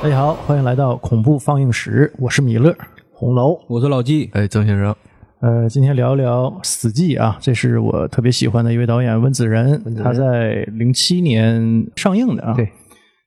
[0.00, 2.72] 大家好，欢迎来到恐怖放映室，我是米勒
[3.12, 3.58] 红楼。
[3.66, 4.94] 我是老纪，哎，曾先生，
[5.40, 12.70] 呃，今天聊一聊《死寂》啊，这是我特别喜欢的一位导演温子仁，他在零七年上映的啊，对，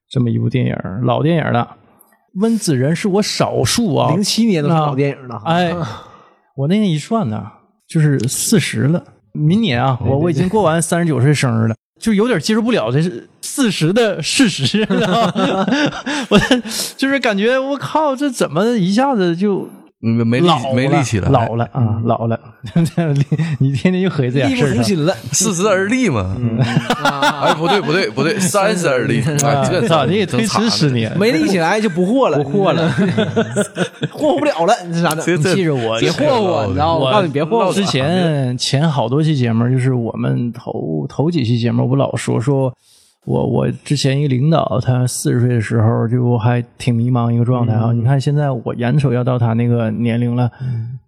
[0.10, 0.73] 这么一部电影，
[1.04, 1.76] 老电影了。
[2.36, 5.52] 温子仁是我少数啊，零七年都是老电影了哈。
[5.52, 5.76] 哎，
[6.55, 7.52] 我那天一算呢，
[7.85, 9.04] 就是四十了。
[9.34, 14.88] 明年啊，我我已经过完三十九岁生日了，就有点接受不了这是四十的事实。
[16.30, 16.40] 我
[16.96, 19.68] 就是感觉我靠，这怎么一下子就
[20.00, 22.40] 没没力老了没力气了，哎老了啊，老了。
[23.60, 24.77] 你天天就合计这样力事儿上。
[24.77, 26.34] 不从心了，四十而立嘛。
[27.44, 32.90] 哎，不对不对不对，三十而立，哎，这咋的也真推迟十年，没立起来就不惑了，不惑了，
[34.12, 35.26] 霍霍不了了，你是咋整？
[35.26, 37.05] 这这记着我别霍霍，你知道吗？
[37.05, 37.74] 我告诉你别霍霍。
[37.74, 42.74] 之前前好多期节目，就是我们头头几期节目，我老说说
[43.26, 47.94] 我我之前一个领导，他四十岁的时候就还挺迷茫一个状态啊。
[47.94, 50.52] 你看现在我眼瞅要到他那个年龄了，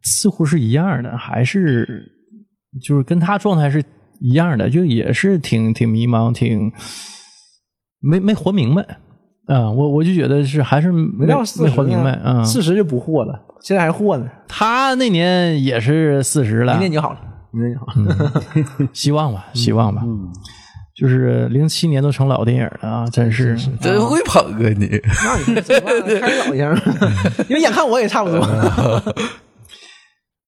[0.04, 2.12] 似乎是一样的，还是
[2.82, 3.84] 就是跟他状态是
[4.20, 6.72] 一样的，就也是挺挺迷茫，挺
[8.00, 8.86] 没没活明白。
[9.46, 12.44] 啊、我我就觉得是还是没没到四十没活明白啊。
[12.44, 14.30] 四十就不惑了，现在还惑呢。
[14.48, 17.20] 他那年也是四十了明，年就好了，
[17.52, 18.90] 明年就好了。
[18.94, 20.04] 希望吧，希望吧。
[20.96, 23.58] 就是零七年都成老电影了啊，真是。
[23.82, 24.88] 真会捧啊你！
[25.48, 25.82] 那你怎么
[26.22, 26.80] 办老样，
[27.50, 28.40] 因为眼看我也差不多。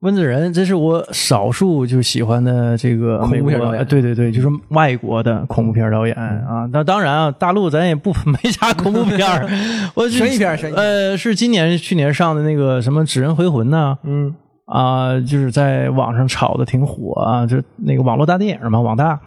[0.01, 6.69] 温子仁，这是我少数就喜欢的这个恐美国怖片导演呃对对对，就是外国的恐怖片导演啊。
[6.71, 9.50] 那当然啊，大陆咱也不 没啥恐怖片儿
[9.95, 14.35] 我是悬疑片儿悬疑呃，是今年去年上的那个什么《纸人回魂》呐，嗯，
[14.66, 19.19] 啊，就是在网上炒的挺火啊，就那个网络大电影嘛，网大。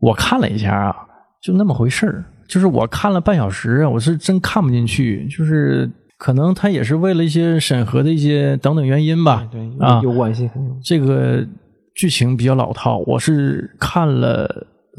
[0.00, 0.94] 我看了一下啊，
[1.42, 2.24] 就那么回事儿。
[2.48, 5.26] 就是我看了半小时啊，我是真看不进去。
[5.28, 9.48] 就是可能他也是为了一些审核的一些等等原因吧。
[9.50, 10.48] 对啊，有关系。
[10.84, 11.44] 这个
[11.94, 14.48] 剧情比较老套，我是看了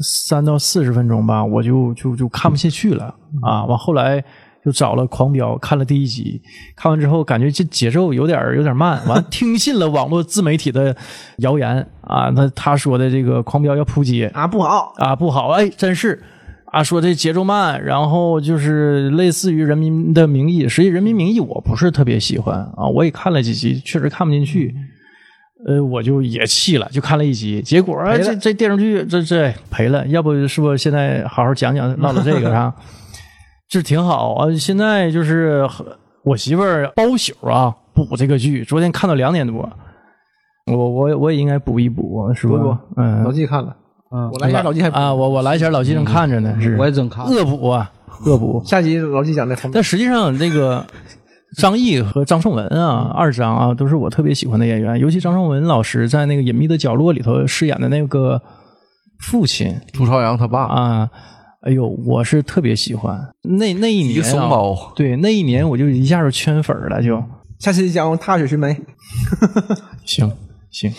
[0.00, 3.64] 三到四十分钟吧，我就就就看不下去了啊。
[3.64, 4.22] 完后来
[4.68, 6.38] 就找了《狂飙》，看了第一集，
[6.76, 10.94] 看完之后感觉这节奏有点有点慢，完听信了网络自媒体的
[11.38, 16.22] 谣言啊，那他说的这个《狂飙》要扑街啊，不好，啊，不好，哎，真是。
[16.70, 24.74] 啊，说这节奏慢，然后就是类似于《人民的名义》，实际《人民名义》我不是特别喜欢啊，我也看了几集，确实看不进去。
[25.66, 32.70] 呃，我就也气了，就看了一集，结果啊这这电视剧这这赔了，要不是不是现在好好讲讲唠唠这个啥，
[33.68, 34.52] 这挺好啊。
[34.54, 35.68] 现在就是
[36.24, 39.68] 我媳妇儿包宿啊补这个剧，昨天看到两点多，
[40.66, 42.56] 我我我也应该补一补，是吧？
[42.56, 43.76] 补补嗯，老纪看了，
[44.10, 47.90] 嗯我来一下老纪还啊，我我来前老纪正看着呢，是我也正看恶补啊，
[48.24, 48.62] 恶补。
[48.64, 50.84] 下集老纪讲的方面但实际上，这个
[51.56, 54.98] 张译和张颂文啊，二张啊，都是我特别喜欢的演员。
[54.98, 58.40] 尤其张颂文老师在那个《隐秘的角落》里头饰演的那个
[59.20, 61.10] 父亲朱朝阳他爸，啊，
[61.62, 63.18] 哎呦，我是特别喜欢。
[63.42, 67.22] 那那一一个年、啊，怂包，对，那一年我就一下就圈粉了，就
[67.58, 68.76] 下期讲踏雪寻梅，
[70.04, 70.30] 行
[70.70, 70.92] 行。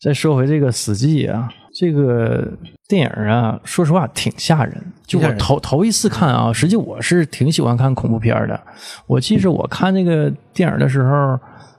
[0.00, 2.52] 再说回这个《死寂》啊，这个
[2.88, 4.84] 电影啊，说实话挺吓人。
[5.06, 8.60] 就我头头一次看啊，实际我是挺喜欢看恐怖片的。
[9.06, 11.38] 我记着我看那个电影的时候，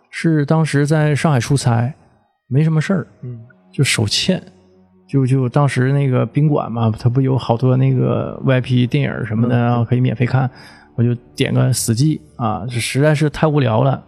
[0.09, 1.93] 是当时在上海出差，
[2.47, 3.39] 没什么事儿，嗯，
[3.73, 4.41] 就手欠，
[5.13, 10.50] 就就当时那个宾馆嘛，它不有好多那个 VIP 电影什么的啊，可以免费看，
[10.96, 14.03] 我就点个《死寂》啊，这实在是太无聊了。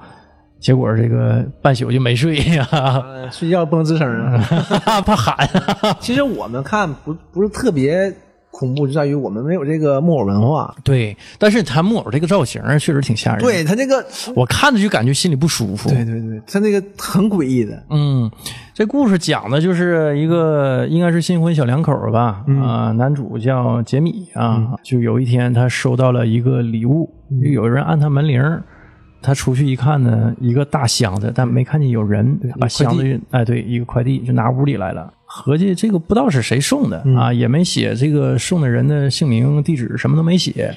[0.60, 4.42] 结果这个半宿就没睡呀、 呃睡觉不能吱声啊。
[5.06, 5.48] 怕喊。
[6.02, 8.12] 其实我们看不不是特别
[8.56, 10.74] 恐怖，就在于我们没有这个木偶文化。
[10.82, 13.44] 对，但是他木偶这个造型确实挺吓人。
[13.44, 15.90] 对，他这个，我看着就感觉心里不舒服。
[15.90, 17.84] 对对对，他那个很诡异的。
[17.90, 18.32] 嗯，
[18.74, 27.14] 这故事讲的就是一个应该是新婚小两口吧，啊、男主叫杰米啊，就有一天他收到了一个礼物，
[27.44, 28.42] 就有人按他门铃，
[29.22, 35.12] 他出去一看呢，一个大箱子，但没看见有人，把箱子运哎对，一个快递就拿屋里来了。
[35.38, 40.74] 合计这个不知道是谁送的、啊，也没写这个送的人的姓名、地址，什么都没写。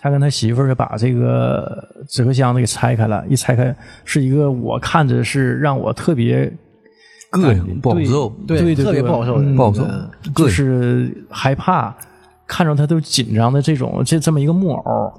[0.00, 3.74] 他跟他媳妇儿就把这个纸壳箱子给拆开了，一拆开
[4.04, 6.52] 是一个我看着是让我特别
[7.30, 9.86] 膈应不好受，对对对特别不好受不好受，
[10.34, 10.48] 就。
[10.48, 11.94] 是害怕，
[12.48, 15.12] 看着他都紧张的这种这这么一个木偶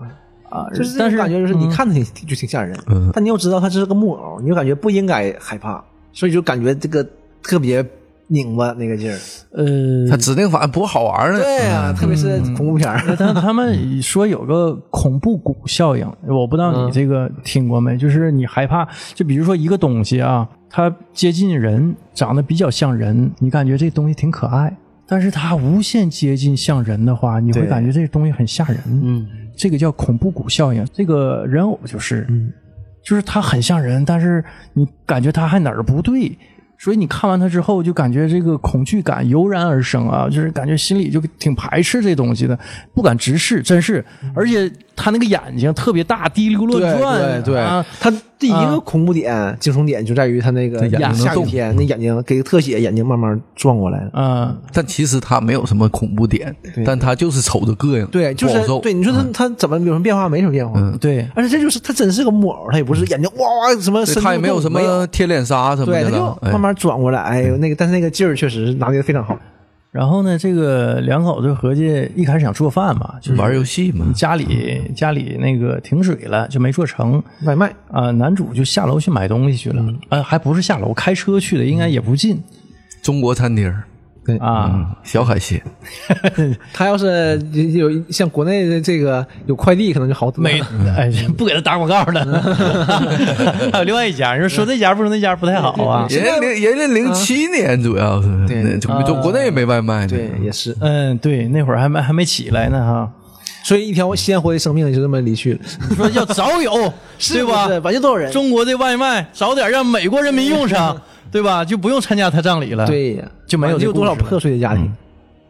[0.49, 7.07] 啊，就是感觉，就是你嗯看着挺就挺吓人，嗯但你又知道他这是个木偶，你就感觉不应该害怕，所以就感觉这个
[7.41, 7.85] 特别
[8.31, 9.17] 拧巴那个劲儿。
[9.51, 11.39] 呃，他指定反正不好玩呢。
[11.39, 13.03] 对呀，特别是恐怖片儿。
[13.19, 17.97] 但他们说有个恐怖谷效应，我不知道你这个听过没？
[17.97, 24.75] 就是你害怕，就比如说一个东西啊，它接近人，长得比较像人，你感觉这东西挺可爱。
[25.05, 28.77] 但是它无限接近像人的话，你会感觉这东西很吓人。
[28.85, 30.87] 嗯，这个叫恐怖谷效应。
[30.93, 32.49] 这个人偶就是，嗯
[33.03, 34.41] 就是他很像人，但是
[34.73, 36.37] 你感觉他还哪儿不对，
[36.81, 42.57] 所以你看完他之后，就感觉这个恐惧感油然而生啊，就是感觉心里就挺排斥这东西的，
[42.91, 44.03] 不敢直视，真是。
[44.33, 47.61] 而且他那个眼睛特别大，滴溜乱转，对对。
[47.61, 48.11] 啊，他
[48.41, 54.09] 第一啊个恐怖点、惊悚点就在于他那个眼睛下雨天，那眼睛给个特写，眼睛慢慢转过来了。
[54.19, 56.53] 啊，但其实他没有什么恐怖点，
[56.83, 60.27] 但他就是瞅着膈应，对，就是对你说他他怎么有什么变化？
[60.27, 60.79] 没什么变化。
[60.79, 69.37] 嗯对，而且这就是他真是个木偶，他也不是眼睛哇哇什么他也没有什么贴脸杀什么对，他的了，哎就慢慢转过来，哎呦那个，但是那个劲儿确实拿捏的非常好。
[69.91, 77.21] 然后呢，这个两口子合计一开始想做饭嘛，就是玩游戏嘛，家里家里那个停水了，就没做成。
[77.43, 77.73] 外卖。
[77.91, 82.41] 啊、男主就下楼去买东西去了，呃，还不是下楼，开车去的，应该也不近。
[83.01, 83.73] 中国餐厅
[84.27, 84.71] 儿，啊。
[84.73, 85.61] 嗯，小海鲜，
[86.73, 90.49] 他要是有有像国内的这个有快递，可能就好多了。
[90.49, 90.61] 没，
[90.95, 92.41] 哎，不给他打广告了。
[93.73, 96.07] 还有另外一家，人说这家不如那家不太好啊。
[96.09, 100.75] 人家零人家零七年主要是，对那中中国内也没外卖呢，对，也是。
[100.79, 103.11] 嗯，对，那会儿还没还没起来呢哈。
[103.63, 106.71] 所以一条鲜活的生命就这么离去了，你说要早有，
[107.31, 107.67] 对吧？
[107.67, 108.31] 是完全多少人？
[108.31, 110.99] 中国的外卖早点让美国人民用上，
[111.31, 111.63] 对吧？
[111.63, 114.91] 就不用参加他葬礼了。，对呀，就没有这有多少破碎的家庭？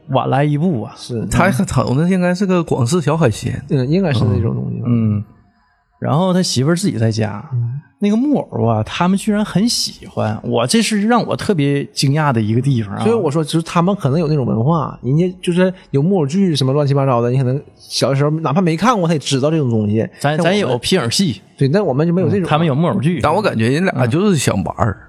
[0.09, 0.93] 晚来一步啊。
[0.95, 4.81] 是，他瞅的应该是个广式小海鲜，嗯，应该是那种东西。
[4.85, 5.23] 嗯，
[5.99, 7.43] 然后他媳妇儿自己在家，
[7.99, 10.37] 那个木偶啊，他们居然很喜欢。
[10.43, 13.03] 我这是让我特别惊讶的一个地方啊。
[13.03, 20.05] 所以我说，就是他们可能有那种文化，人家就是有木偶剧什么乱七八糟的，你可能小的时候哪怕没看过，他也知道这种东西。
[20.19, 22.49] 咱咱有皮影戏，对，那我们就没有这种。
[22.49, 25.07] 他们有木偶剧，但我感觉人俩就是想玩儿。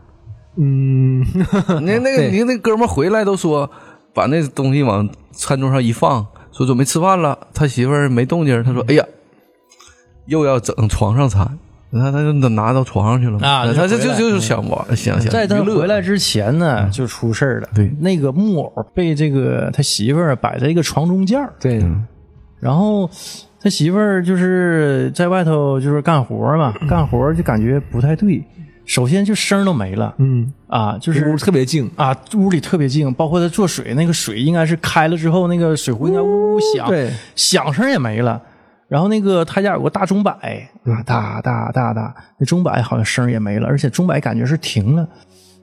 [0.56, 1.24] 嗯，
[1.84, 3.70] 那那个对你那哥们回来都说，
[4.12, 7.38] 把那东西往餐桌上一放，说准备吃饭了。
[7.54, 9.04] 他媳妇儿没动静，他说：“哎呀，
[10.26, 11.58] 又要整床上餐。”
[11.94, 17.68] 他他就拿到床上去了嘛啊他这就就就是想玩，想想在他回来之前呢，就出事儿了。
[17.74, 21.84] 对那个木偶被这个他媳妇儿摆在一个床中间儿对，
[22.58, 23.10] 然后
[23.60, 28.42] 他媳妇儿就是在外头就是干活嘛，干活就感觉不太对。
[28.84, 31.90] 首先就声都没了嗯，啊，就是屋特别静。
[31.96, 38.40] 啊，屋里特别静，包括他做水，那个水应该是开了之后，那个水壶应该呜呜响，对，响声也没了。
[38.88, 40.32] 然后那个他家有个大钟摆
[40.84, 45.08] 啊，大大大大，那钟摆好像声也没了，而且钟摆感觉是停了，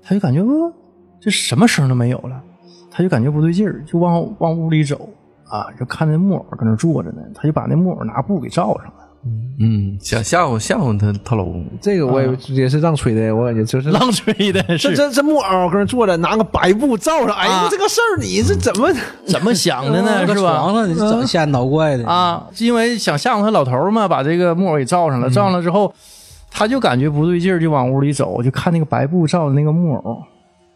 [0.02, 0.74] 他就感觉呃，
[1.20, 2.42] 这什么声都没有了，
[2.90, 5.08] 他就感觉不对劲儿，就往往屋里走
[5.48, 9.09] 啊，就看那木偶搁那坐着呢，他就把那木偶拿布给罩上了，
[9.60, 11.66] 嗯，想吓唬吓唬他他老公。
[11.82, 14.64] 这个我也也是让吹的，我感觉就是浪吹的。
[14.64, 17.68] 这是这这木偶搁那坐着，拿个白布罩上，哎呀，啊。
[17.70, 18.90] 这个事儿你是怎么？
[19.26, 20.26] 怎么想的呢？
[20.26, 20.58] 搁 是吧？
[20.60, 25.94] 床上你整吓人捣怪的，啊，因为想吓唬他老头儿嘛，把这个木偶给罩上了，罩上了之后，
[26.50, 30.24] 他就感觉不对劲儿，就往屋里走，就看那个白布罩的那个木偶，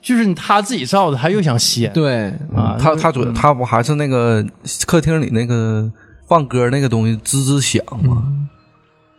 [0.02, 4.46] 就是他自己罩的，他又想掀，对，啊，他他主他不还是那个
[4.86, 5.90] 客厅里那个
[6.28, 8.24] 放歌那个东西吱吱响嘛？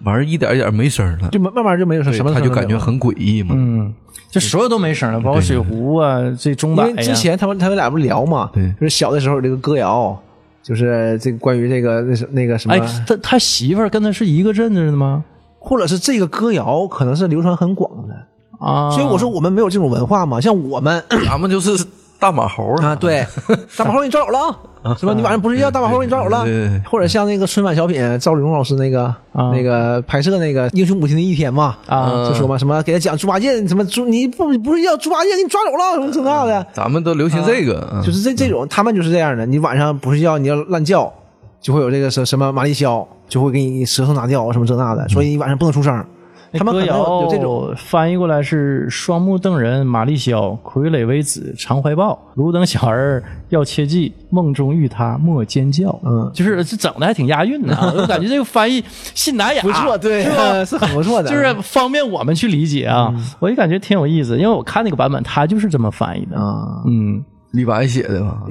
[0.04, 2.76] 完事一点一点没声了，就慢慢慢就没有什对什么，他就感觉。
[2.76, 3.54] 很诡异嘛。
[3.56, 3.94] 嗯，
[4.30, 8.70] 就所有都没声了，包括水壶啊，这钟摆呀，因为之前他们他们俩不是聊嘛，对。
[8.72, 10.18] 就是小的时候有这个歌谣，
[10.62, 15.24] 就是这个关于这个那什那个什么，哎，他他媳妇儿跟他是一个镇子的吗？
[15.58, 18.14] 或者是这个歌谣可能是流传很广的，
[18.58, 21.82] 啊，所以我说我们没有这种文化嘛，像我们咱们就是
[22.18, 23.24] 大马猴啊，，对，
[23.78, 24.58] 大马猴给你抓走了啊，
[24.98, 25.14] 是吧？
[25.14, 26.44] 你晚上不睡觉，大马猴给你抓走了
[26.84, 39.46] 或者像那个春晚小品赵丽蓉老师那个啊那个拍摄那个英雄母亲的一天嘛，啊就说嘛什么给他讲猪八戒什么猪你不不睡觉猪八戒给你抓走了什么这那的，咱们都流行这个，嗯就是这这种，他们就是这样的。
[39.46, 41.12] 你晚上不睡觉，你要乱叫，
[41.60, 46.04] 就会有这个什什么玛丽肖，就会给你舌头拿掉什么这那的，所以你晚上不能出声。
[46.54, 56.30] 那他们可能歌谣有有这种，翻译过来是“双目瞪人马丽肖，傀儡为子常怀抱，汝等小儿要切记，梦中遇他莫尖叫。”嗯。
[56.32, 58.82] 就是这整的还挺押韵的啊， 我感觉这个翻译
[59.14, 60.62] 信达雅不错，对，是吧？
[60.64, 61.28] 是很不错的。
[61.30, 66.36] 就是方便我们去理解啊，我就感觉挺有意思，因为我看那个版本，他就是这么翻译的。
[66.38, 67.20] 啊，嗯，
[67.50, 68.42] 李白写的嘛，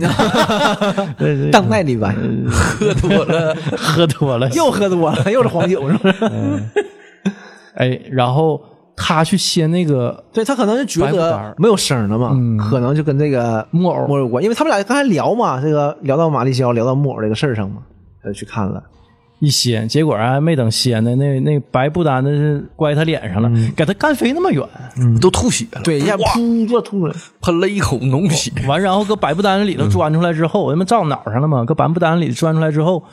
[1.17, 2.13] 对对，当代李白。
[2.49, 4.49] 喝多了，喝多了。
[4.49, 6.13] 又喝多了，又是黄酒是不是？
[7.75, 8.61] 哎，然后
[8.95, 17.81] 他去掀那个对他可能就觉得没有声了嘛，嗯可能就跟这个木偶木偶有关，因为他们俩刚才聊嘛，这个聊到玛丽肖，聊到木偶这个事儿上嘛，
[18.21, 18.83] 他就去看了。
[19.39, 24.65] 一掀，结果还没等掀呢，那那白布单子是怪他脸上了，给他干飞那么远，
[25.19, 27.15] 都吐血了，对，一下噗就吐了。
[27.41, 28.49] 喷了一口浓血。
[28.67, 33.03] 完然后搁白布单子里头钻出来之后，他妈照脑上了嘛，搁白布单子里钻出来之后，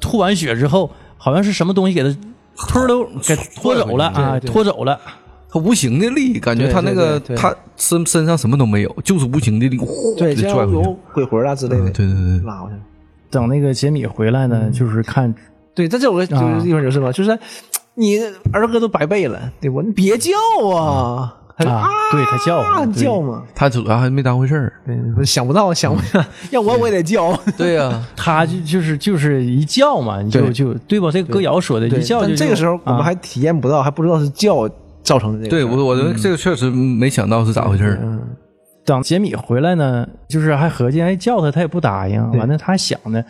[0.00, 2.14] 吐完血之后，好像是什么东西给他
[2.56, 5.00] 突都给拖走了啊，拖走了。
[5.48, 10.98] 他无形的力，感觉他那个对对对对他身身上什么都没有，就是无形的力，呼对，给像拽回去有。
[11.12, 12.74] 鬼魂啊之类的，嗯对对对，拉过去。
[13.30, 15.32] 等那个杰米回来呢，就是看
[15.74, 17.38] 对，在这有个就啊是地方就是吧，就是
[17.94, 18.18] 你
[18.52, 19.80] 儿歌都白背了，对不？
[19.80, 20.32] 你别叫
[20.74, 21.36] 啊！
[21.56, 24.72] 他啊，对他叫啊叫，嘛，他主要还没当回事儿。
[24.84, 27.32] 对，想不到，想不到， 要我我也得叫。
[27.56, 31.10] 对呀， 他就就是就是一叫嘛，你就就对吧？
[31.10, 34.68] 这个歌谣说的，一叫这个时候我们啊还体验不到，还不知道是叫
[35.02, 35.50] 造成的这个。
[35.50, 38.00] 对我我觉得这个确实没想到是咋回事儿。
[38.02, 38.20] 嗯，
[38.84, 42.20] 等杰米回来呢，就是还合计，哎，叫他他也不答应。
[42.36, 43.22] 完了，他还想呢，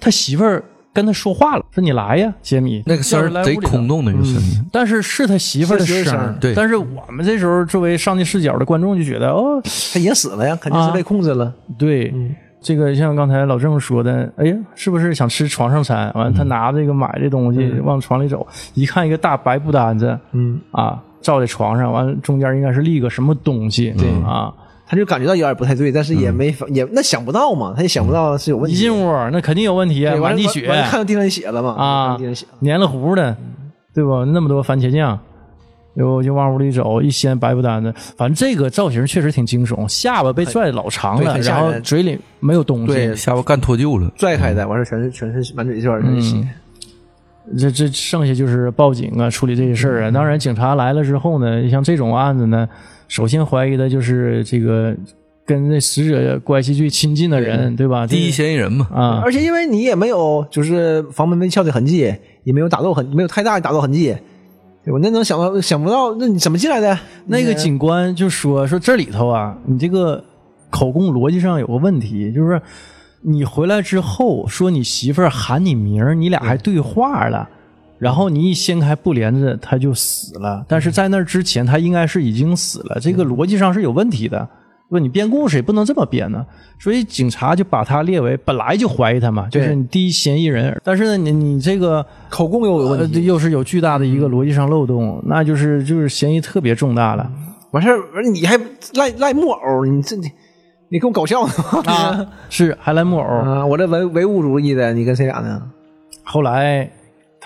[0.00, 0.62] 他媳妇儿
[0.94, 2.82] 跟他说话了，说你来呀，杰米。
[2.86, 4.04] 那个声儿贼空洞。
[4.04, 4.64] 的一个声音。
[4.72, 9.60] 但是是他媳妇儿的声儿，对但是我们这时候作为上帝视角的观众就觉得，哦，
[9.92, 11.52] 他也死了呀，肯定是被控制了。
[11.76, 16.10] 对，嗯这个像刚才老郑说的，哎呀，是不是想吃床上餐？
[16.14, 24.52] 完了，他拿这个买这东西往床里走，一看一个大白布单子嗯，啊，罩在床上，完了中间应该是立个什么东西，对啊。
[24.86, 28.76] 他就感觉到有点不太对，但是也没法也那想不到嘛，他也想不到是有问题。
[28.76, 31.70] 一进屋那肯定有问题啊，满地血看到地上血了嘛？
[31.70, 32.58] 啊看到地上血了。
[32.60, 33.36] 黏了糊的，
[33.94, 34.24] 对吧？
[34.24, 35.18] 那么多番茄酱，
[35.94, 46.46] 又就往屋里走，一掀白布单子，反正这个造型确实挺惊悚，下巴被拽的老长了，然后嘴里没有东西，对下巴干脱臼了，拽开的，完事全是全是满嘴全是血。
[47.58, 50.10] 这这剩下就是报警啊，处理这些事儿啊。
[50.10, 52.66] 当然，警察来了之后呢，像这种案子呢，
[53.08, 54.94] 首先怀疑的就是这个
[55.46, 58.06] 跟那死者关系最亲近的人，对吧？
[58.06, 58.88] 第一嫌疑人嘛。
[58.92, 64.16] 啊，而且因为你也没有就是房门被撬的痕迹，也没有打斗痕，没有太大的打斗痕迹，
[64.84, 64.98] 对吧？
[65.02, 66.98] 那能想到想不到，那你怎么进来的？
[67.26, 70.24] 那个警官就说说这里头啊，你这个
[70.70, 72.60] 口供逻辑上有个问题，就是
[73.20, 77.48] 你回来之后说你媳妇儿喊你名儿，你俩还对话了。
[77.98, 80.64] 然后你一掀开布帘子，他就死了。
[80.68, 84.48] 但是在那之前，他应该是已经死了，这个逻辑上是有问题的。
[84.90, 86.44] 不，你编故事也不能这么编呢。
[86.78, 90.78] 所以警察就把他列为本来就怀疑他嘛，就是你第一嫌疑人。
[90.84, 97.28] 但是呢，你你这个口供又有问呃题，又是有巨大的一个逻辑上漏洞，那就是就是嫌疑特别重大了。
[97.70, 98.56] 完事儿，完事儿你还
[98.94, 100.30] 赖赖木偶，你这你
[100.90, 101.82] 你跟我搞笑呢吗？
[101.86, 103.24] 啊， 是还赖木偶。
[103.24, 105.62] 啊，我这唯唯物主义的，你跟谁俩呢？
[106.22, 106.88] 后来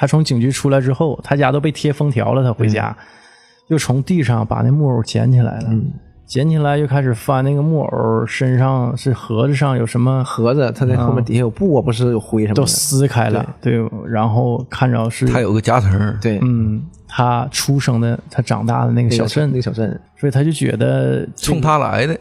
[0.01, 2.45] 他从警局出来之后，他家都被贴封条了。
[2.45, 2.97] 他回家、
[3.67, 5.71] 又从地上把那木偶捡起来了，
[6.25, 12.63] 捡起来又开始翻那个木偶身上是盒子上有什么盒子，他在后面底下有布啊，不是有灰什么的。
[12.63, 12.67] 都。
[12.67, 19.49] 撕开了，对，然后看着是他有个夹层儿，对，嗯，他出生的他长大的那个小镇。
[19.51, 22.17] 那，个小镇，所以他就觉得这冲他来的。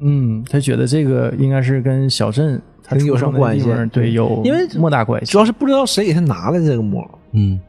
[0.00, 5.38] 嗯，他觉得这个应该是跟小镇他跟有出生的什么关系对，有因为莫大关系主。
[5.38, 7.06] 要是不知道谁给他拿的这个膜。
[7.32, 7.60] 嗯，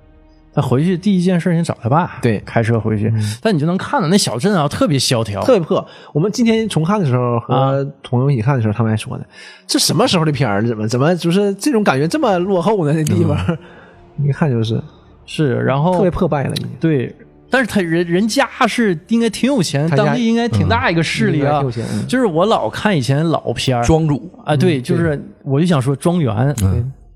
[0.54, 3.14] 他回去第一件事先找他爸，对嗯开车回去。
[3.42, 5.86] 但你就能看到那小镇啊，特别萧条，特别破。
[6.14, 9.24] 我们今天重看的时候啊和朋友一起看的时候，他们还说呢，
[9.68, 10.66] 这什么时候的片儿？
[10.66, 12.94] 怎么怎么就是这种感觉这么落后呢？
[12.94, 13.38] 那地方，
[14.24, 14.82] 一看就是
[15.26, 16.68] 是，然后特别破败了，已经。
[16.80, 17.14] 对，
[17.50, 21.64] 但是他人人家是应该挺有钱，当地应该挺大一个势力啊。
[22.08, 26.54] 就是我老看以前老片儿庄主啊，对，就是我就想说庄园，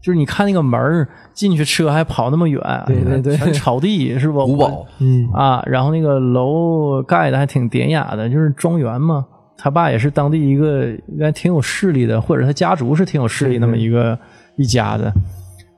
[0.01, 3.37] 就是你看那个门儿进去，车还跑那么远，对对对。
[3.37, 4.43] 全草地是不？
[4.45, 9.25] 古堡，嗯，啊，然后那个楼盖的还挺典雅的，就是庄园嘛。
[9.55, 14.17] 他爸也是当地一个应该挺有势力的，或者他家族是挺有势力那么一个
[14.57, 15.09] 一家子。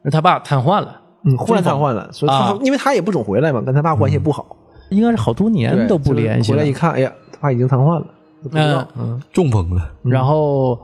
[0.04, 4.46] 而他爸瘫痪了，嗯，忽然瘫痪了，所以他啊因为他也不总回来嘛，跟他爸关系也不好，
[4.90, 8.06] 应该是好多年都不联系了回来一看，哎呀，他爸已经瘫痪了，
[8.44, 8.88] 都不知道。
[8.98, 9.82] 嗯，中风了。
[10.04, 10.80] 然后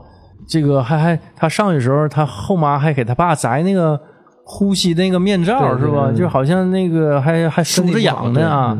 [0.46, 3.98] 这个还还他上去的时候，他后妈还给他爸摘那个
[4.44, 6.10] 呼吸那个面罩是吧？
[6.12, 8.76] 就好像那个还还生着养呢啊。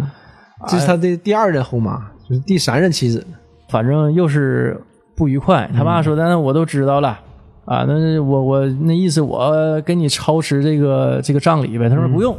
[0.68, 3.24] 这是他的第二任后妈，就是第三任妻子。
[3.68, 4.78] 反正又是
[5.16, 5.70] 不愉快。
[5.74, 7.18] 他爸说：“但是我都知道了
[7.64, 12.36] 啊，那我我那意思我给你操持这个这个葬礼呗。”他说：“不用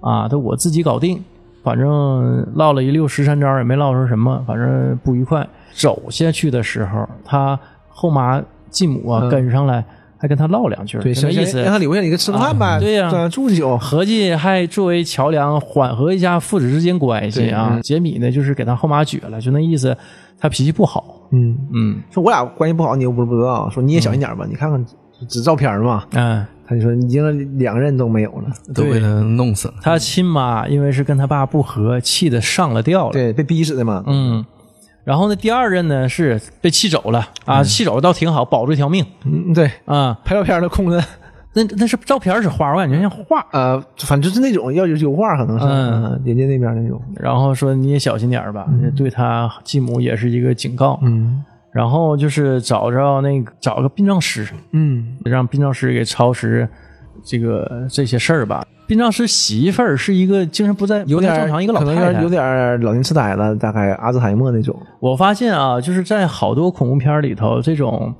[0.00, 1.22] 啊，他我自己搞定。
[1.62, 5.44] 反正唠了一溜十三招也没唠出什么，反正不愉快。
[5.74, 7.58] 走下去的时候，他
[7.88, 9.84] 后妈继母啊嗯跟上来
[10.16, 11.72] 还跟他唠两句，对，什么意思让。
[11.72, 13.76] 他留下，你给吃个饭呗，啊对呀在那住酒。
[13.78, 17.82] 合计还作为桥梁缓和一下父子之间关系啊对。
[17.82, 19.96] 杰米呢，就是给他后妈撅了，就那意思，
[20.38, 21.15] 他脾气不好。
[21.30, 24.84] 嗯，嗯说我俩关系不好，你又不是不知道，说你也小心点吧，你看看
[25.28, 26.04] 指照片嘛。
[26.12, 29.74] 嗯，他就说已经两个人都没有了，都被他弄死了。
[29.82, 33.12] 他亲妈因为是跟他爸不和，气的上了吊了。
[33.12, 34.02] 对，被逼死的嘛。
[34.06, 34.44] 嗯，
[35.04, 40.18] 然后呢，第二任呢是被气走了啊，气走了倒挺好，保住一条命嗯，对，啊。
[40.24, 41.02] 拍照片都空着。
[41.56, 43.42] 那那是照片是画，我感觉像画。
[43.50, 47.00] 呃，反正就是那种要有油画，可能是嗯嗯人家那边那种。
[47.16, 51.00] 然后说你也小心点儿吧，对他继母也是一个警告。
[51.02, 56.68] 嗯然后就是找着那个找个殡葬师，嗯让殡葬师给超时
[57.24, 58.66] 这个这些事儿吧。
[58.86, 64.74] 殡葬师媳妇儿是一个精神不在有点正常一个老可太太，能有点有点老年痴呆了，大概阿兹海默那种。
[65.00, 68.14] 我发现啊，就是在好多恐怖片里头，这种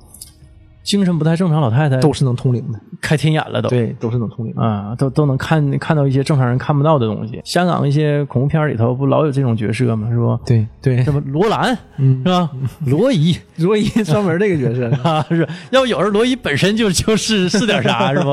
[0.87, 3.67] 精神不太正常老太太都是能通灵的，开天眼了都。
[3.67, 4.61] 对，都是能通灵的。
[4.61, 7.41] 啊，都都能看看到一些正常人看不到的东西。
[7.43, 10.07] 香港一些恐怖片里头不老有这种角色吗？
[10.09, 10.39] 是不？
[10.45, 12.49] 对对什么罗兰，嗯是吧？
[12.87, 18.29] 罗伊罗伊专门这个角色， 啊，是要有人罗伊本身就就是是点啥， 是不？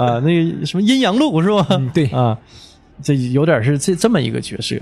[0.00, 1.66] 啊，那个什么阴阳路是吧？
[1.92, 2.38] 对啊，
[3.02, 4.76] 这有点是这这么一个角色。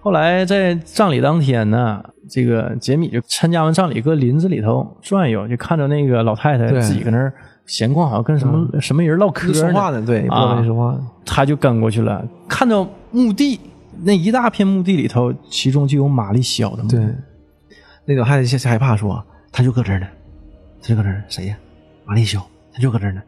[0.00, 7.32] 后来在葬礼当天呢，这个杰米就参加完葬礼，搁林子里头转悠，就看着那个老太太自己搁那儿
[7.66, 9.54] 闲逛，好像跟什么、什么人唠嗑呢。
[9.54, 11.06] 说话呢，对，不知道跟谁说话呢。
[11.24, 13.58] 他就跟过去了，看到墓地
[14.02, 16.88] 那一大片墓地里头，其中就有玛丽肖的墓。
[16.88, 17.00] 对，
[18.04, 20.06] 那老太太先害怕说，他就搁这儿呢，
[20.80, 21.56] 他就搁这儿，谁呀？
[22.06, 22.40] 玛丽肖，
[22.72, 23.20] 他就搁这儿呢，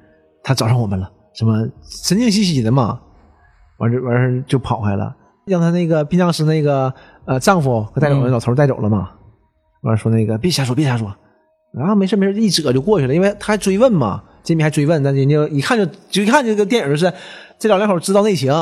[0.42, 1.68] 他找上我们了，什么
[2.04, 2.98] 神经兮兮的嘛，
[3.76, 5.14] 完事完事就跑开了，
[5.44, 6.92] 让他那个殡葬师那个
[7.30, 8.32] 呃丈夫给带走了，嗯。
[8.32, 9.10] 老头带走了嘛，
[9.82, 11.14] 完了说那个别瞎说，别瞎说，
[11.72, 17.12] 然后没事没事，一折就过去了，因为他还追问嘛，杰米还追问，但人家一看就就一看这个电影就是
[17.56, 18.52] 这老两口知道内情，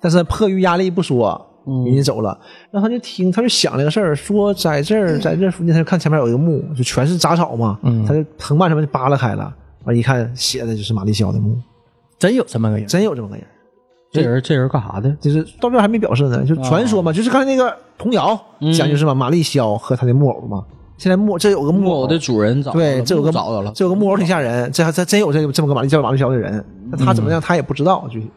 [0.00, 1.44] 但是迫于压力不说。
[1.84, 2.40] 人家走了，
[2.70, 8.06] 然后他就听，他就想这个事儿，说在这儿，在这附近，他就看前面有一个墓，就全是杂草嘛，嗯。
[8.06, 11.60] 他就藤蔓什么就扒拉开了，完一看写的就是玛丽肖的墓，
[12.18, 12.86] 真有这么个人。
[12.86, 13.44] 真有这么个人，
[14.10, 15.10] 这人这人干啥的？
[15.20, 18.38] 就是到这儿还没表示呢，就传说嘛，就是刚才那个童谣
[18.76, 20.64] 讲就是嘛，玛丽肖和他的木偶嘛，
[20.96, 28.30] 现在木这有个木偶木偶的主人找到了对，这有个木找到了，这有个木偶挺吓人，这还这真有这这么个玛丽叫玛丽肖的人，那他怎么样他也不知道具体。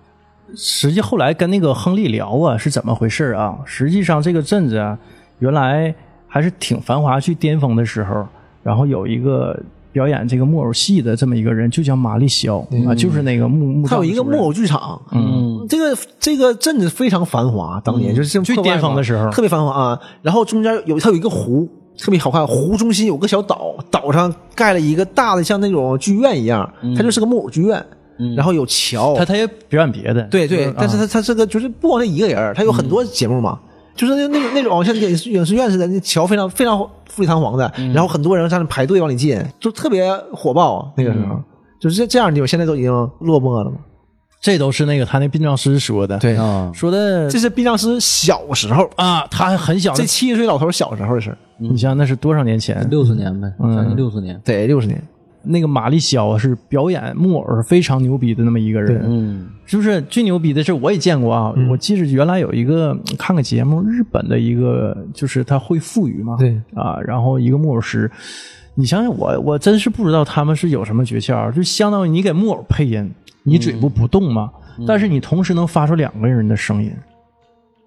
[0.53, 3.57] 实际后来跟那个亨利聊啊，是怎么回事啊？
[3.63, 4.97] 实际上这个镇子啊，
[5.39, 5.95] 原来
[6.27, 8.27] 还是挺繁华、去巅峰的时候，
[8.61, 9.57] 然后有一个
[9.93, 19.99] 表演这个木偶戏的这么一个人，就叫玛丽肖、啊，就是那个木木他有一个木，偶剧场，嗯，这个这个镇子非常繁华，当年就是最巅峰的时候特别繁华啊。
[20.21, 27.85] 然后中间有它有一个湖，特别好看，湖中心有个小岛，岛上盖了一个大的像那种剧院一样，它就是个木偶剧院。
[28.35, 33.59] 然后有桥，他他也表演别的，对对，就是但是啊他他这个就是不光那一个人，他有很多节目嘛，
[33.95, 40.93] 就是那那种那种像影视影视院似的，那桥非常非常富丽堂皇的，然后很多人在那排队往里进，就特别火爆。
[40.95, 41.35] 那个时候、
[41.79, 43.77] 就是这这样的地方，现在都已经落寞了嘛。
[44.41, 46.35] 这都是那个他那殡葬师说的，对。
[46.35, 52.85] 啊，说的这是殡葬师小时候，啊，他还很小这，七十岁老头小时候的事儿，你想那是多少年前？
[52.89, 53.75] 六十年呗，嗯。
[53.75, 54.41] 将近六十年。
[54.43, 54.99] 得六十年。
[55.43, 61.51] 那个玛丽肖啊是表演木偶非常牛逼的那么一个人，嗯，是不是最牛逼的是我也见过啊？
[61.67, 66.61] 我记得原来有一个看个节目，日本的一个就是他会腹语嘛，对。
[66.75, 68.09] 啊，然后一个木偶师，
[68.75, 73.11] 你想想我我真是不知道他们是有什么诀窍，就相当于你给木偶配音，
[73.43, 74.51] 你嘴不不动吗，
[74.87, 76.93] 但是你同时能发出两个人的声音。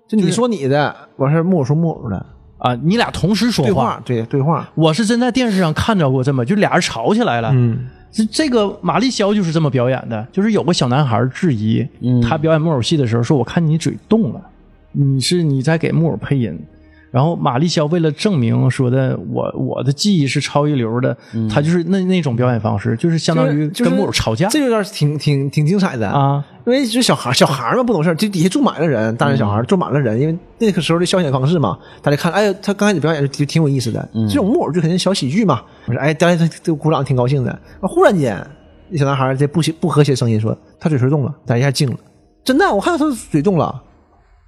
[0.07, 2.27] 就你说你的，完事儿木偶说木偶的。
[2.59, 4.69] 啊，你俩同时说对话，对对话。
[4.75, 7.51] 我是真在电视上看着过这么，就俩人吵起来了。
[7.53, 11.87] 嗯，这这个玛丽肖就是这么表演的，就是有个小男孩质疑，
[12.23, 14.41] 他表演木偶戏的时候说：“我看你嘴动了，
[14.93, 16.59] 你是你在给木偶配音。”
[17.15, 21.17] 然后玛丽肖为了证明说的我我的技艺是超一流的，
[21.49, 26.45] 他就是那那种表演方式，就是相当于跟木偶吵架这有点挺挺挺精彩的啊。
[26.67, 35.63] 因为就小孩小孩嘛不懂事儿，就底下坐满了人，大人小孩坐满了人，因为那个时候的消遣方式嘛，大家看，哎，他刚开始表演就挺有意思的，这种木偶剧肯定小喜剧嘛。
[35.87, 37.53] 我说，哎，大家都鼓掌，挺高兴的。
[37.53, 38.45] 啊，忽然间，
[38.89, 41.97] 那小男孩这不协不和谐声音说，他嘴唇动了，大家一下静了，
[42.43, 43.81] 真的，我看到他嘴动了。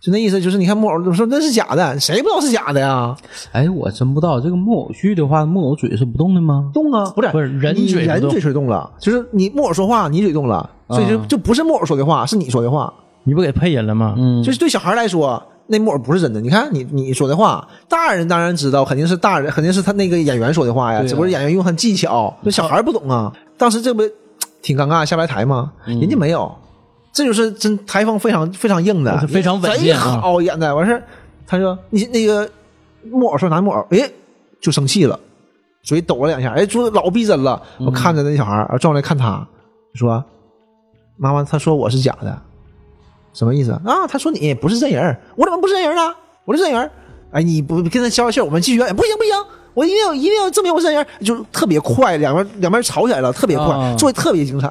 [0.00, 3.16] 就那意思，就是你看木偶，我说那是假的，谁不知道是假的呀？
[3.52, 6.70] 哎，我真不知道这个木偶剧的话，木偶嘴是不动的吗？
[6.72, 12.92] 动啊，不是不是人嘴人嘴唇动了，就是你木偶说话，你嘴动了，所以就啊就不是木偶说的话，是你说的话。
[13.28, 14.14] 你不给配音了吗？
[14.16, 16.40] 嗯，就是对小孩来说，那木偶不是真的。
[16.40, 23.32] 你看你你说的话，大人当然知道，肯定是大人，肯定是他那个演员说的话呀，只不过演员用他技巧，那小孩不懂啊。
[23.58, 24.04] 当时这不
[24.62, 25.72] 挺尴尬，下不来台吗？
[25.86, 26.54] 人家没有，
[27.16, 30.76] 这就是真台风非常非常硬的，非常稳贼健啊好演的。
[30.76, 31.02] 完事儿
[31.46, 32.46] 他说你那个
[33.10, 34.10] 木偶说拿木偶，哎，
[34.60, 35.18] 就生气了，
[35.82, 37.62] 嘴抖了两下，哎，说老逼真了。
[37.78, 39.48] 我看着那小孩儿，转过来看他，
[39.94, 40.22] 说
[41.16, 42.38] 妈妈，他说我是假的，
[43.32, 44.06] 什么意思啊？
[44.06, 46.14] 他说你不是真人，我怎么不是真人呢？
[46.44, 46.90] 我是真人儿。
[47.30, 49.32] 哎，你不跟他消消气，我们继续演，不行不行，
[49.72, 54.68] 我一定要一定要证明我是真人儿，就特别快，两边两边吵起来了，特别快，啊做的特别精彩。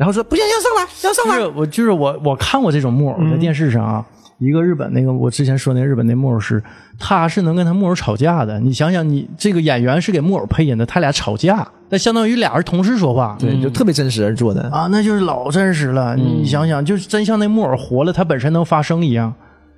[0.00, 1.54] 然后说不行，要上来，要上就是来。
[1.54, 4.02] 我就是我我看过这种木偶在电视上啊，
[4.38, 6.62] 一个日本那个我之前说那日本那木偶师，
[6.98, 8.58] 他是能跟他木偶吵架的。
[8.60, 13.36] 你想想，你这个演员是给木偶配音的，他俩吵架，那相当于俩人同时说话。
[13.38, 14.70] 对，就特别真实做的。
[14.70, 16.16] 啊，那就是老真实了。
[16.16, 19.30] 你想想，就是真像那木偶活了，他本身能发声一样。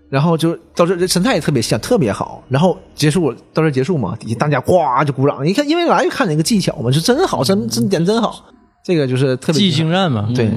[0.08, 2.40] 然后就到这，这神态也特别像，特别好。
[2.48, 5.44] 然后结束到这结束嘛，底下大家呱就鼓掌。
[5.44, 8.44] 一看，因为来就看那个技巧嘛，就真好，真真点真好。
[8.83, 10.51] 这个就是特别记忆精湛嘛，对。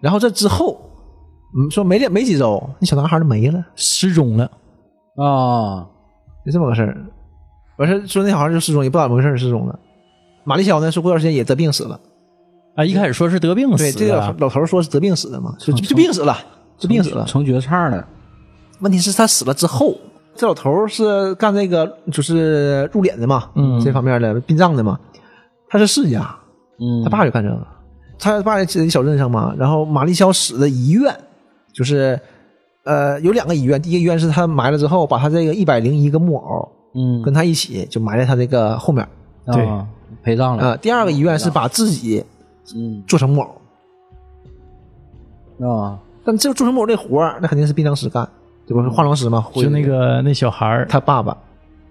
[0.00, 0.78] 然后这之后，
[1.56, 4.44] 嗯，说没两没几周，那小男孩就没了，失踪了。
[5.16, 5.86] 啊，
[6.44, 6.96] 就这么个事儿。
[7.78, 9.78] 完事儿说那小孩就失踪，也不知道怎么回事儿失踪了。
[10.44, 11.98] 玛丽霄呢，说过段时间也得病死了。
[12.76, 16.36] 啊，一开始说是得病对，死这个老的，老头说是得病死的嘛，就就病死了，
[16.78, 17.24] 就病死了。
[17.24, 18.06] 成绝唱了。
[18.80, 19.96] 问题是，他死了之后，
[20.34, 24.98] 这老头是干这个就是入殓的嘛，嗯这方面的殡葬的嘛，
[25.68, 26.36] 他是世家，
[26.78, 27.02] 嗯。
[27.04, 27.66] 他爸就干这个，
[28.18, 31.14] 他爸在小镇上嘛，然后玛丽肖死的遗愿
[31.72, 32.18] 就是
[32.84, 39.06] 呃有两个医院，第一个医院是他埋了之后，把他这个一百零一个木偶嗯，跟他一起就埋在他这个后面，
[39.46, 39.86] 对啊
[40.22, 40.76] 陪葬啊、了。
[40.78, 42.24] 第二个医院是把自己
[42.74, 43.02] 嗯。
[43.06, 43.42] 做成木
[45.58, 48.26] 偶，啊，但这做成木偶这活儿，那肯定是殡葬师干，
[48.66, 51.36] 这不是化妆师嘛，就那个那小孩儿，他爸爸。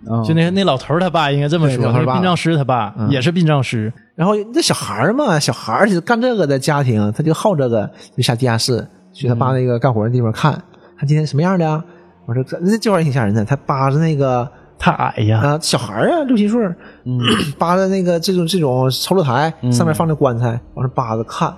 [0.07, 3.09] 啊就那那老头儿他爸应该这么说，对老头儿爸那殡葬师他爸嗯。
[3.09, 3.91] 也是殡葬师。
[4.15, 10.51] 然后那小孩儿嘛，小孩干这个的家庭，他就好这个，就下地下室去他爸那个干活的地方看，
[10.97, 11.83] 看今天什么样的啊？
[12.25, 16.63] 我说这那这玩意儿挺吓人的，他扒着那个他矮呀，啊小孩儿啊六七岁，
[17.05, 17.19] 嗯
[17.57, 21.53] 扒着那个这种这种操作台上面放着棺材，往上扒着看，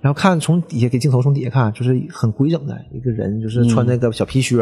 [0.00, 4.56] 然后看从底下给镜头从底下看，就是很规整的一个人，就是穿那个小皮靴，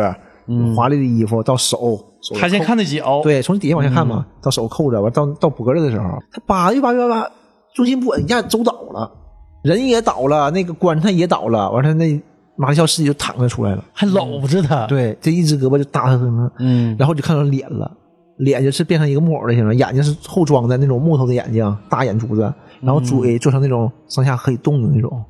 [0.75, 7.29] 华丽的衣服到手，手他先看的脚，对，从底下往下看嘛，到手扣着，完到到脖子的时候，他扒越扒越扒，
[7.75, 9.11] 重心不稳，一下走倒了，
[9.63, 12.21] 人也倒了，那个棺材也倒了，完他那
[12.57, 14.87] 马丽肖尸体就躺着出来了，还搂着他。
[14.87, 16.95] 对，这一只胳膊就搭他身上，嗯。
[16.99, 17.91] 然后就看到脸了，
[18.37, 22.43] 脸就是变成一个木偶的形状，眼睛是后装的那种木头的眼睛，大眼珠子，
[22.81, 25.21] 然后嘴做成那种上下可以动的那种，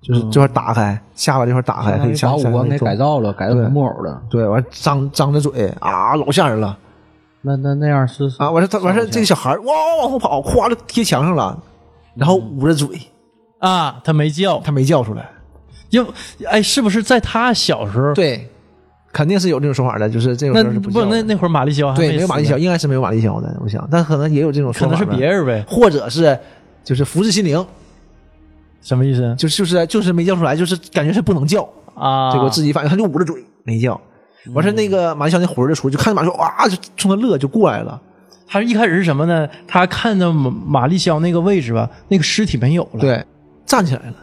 [0.00, 4.22] 就是这块打开，下巴这块打开，可以把五官给改造了，改造成木偶了。
[4.30, 6.78] 对，完张张着嘴啊，老吓人了。
[7.42, 11.58] 那那那样是啊，完事他完事这个小孩哇往后跑，咵就贴墙上了，
[12.14, 12.88] 然后捂着嘴，
[13.58, 15.28] 啊，他没叫，他没叫出来。
[15.90, 16.04] 要
[16.48, 18.48] 哎，是不是在他小时候？，对，
[19.12, 25.64] 肯定是有这种说法的，就是这种是不那那会儿马丽肖还对没没有马丽肖，应该是没有马丽肖的，我想，但可能也有这种说法，可能是别，人呗？
[25.68, 26.38] 或者是
[26.84, 27.64] 就是福至心灵，
[28.88, 32.32] 什么意思就就是就是没叫出来，就是感觉是不能叫，啊？
[32.32, 34.00] 结果自己反应他就捂着嘴没叫。
[34.54, 38.00] 完事儿那个马丽香那魂儿就出去，就看见马丽肖哇就冲他乐就过来了，
[38.46, 39.46] 他一开始是什么呢？
[39.66, 43.22] 他看到马马丽香那个位置吧，那个尸体没有了。，对，
[43.66, 44.14] 站起来了，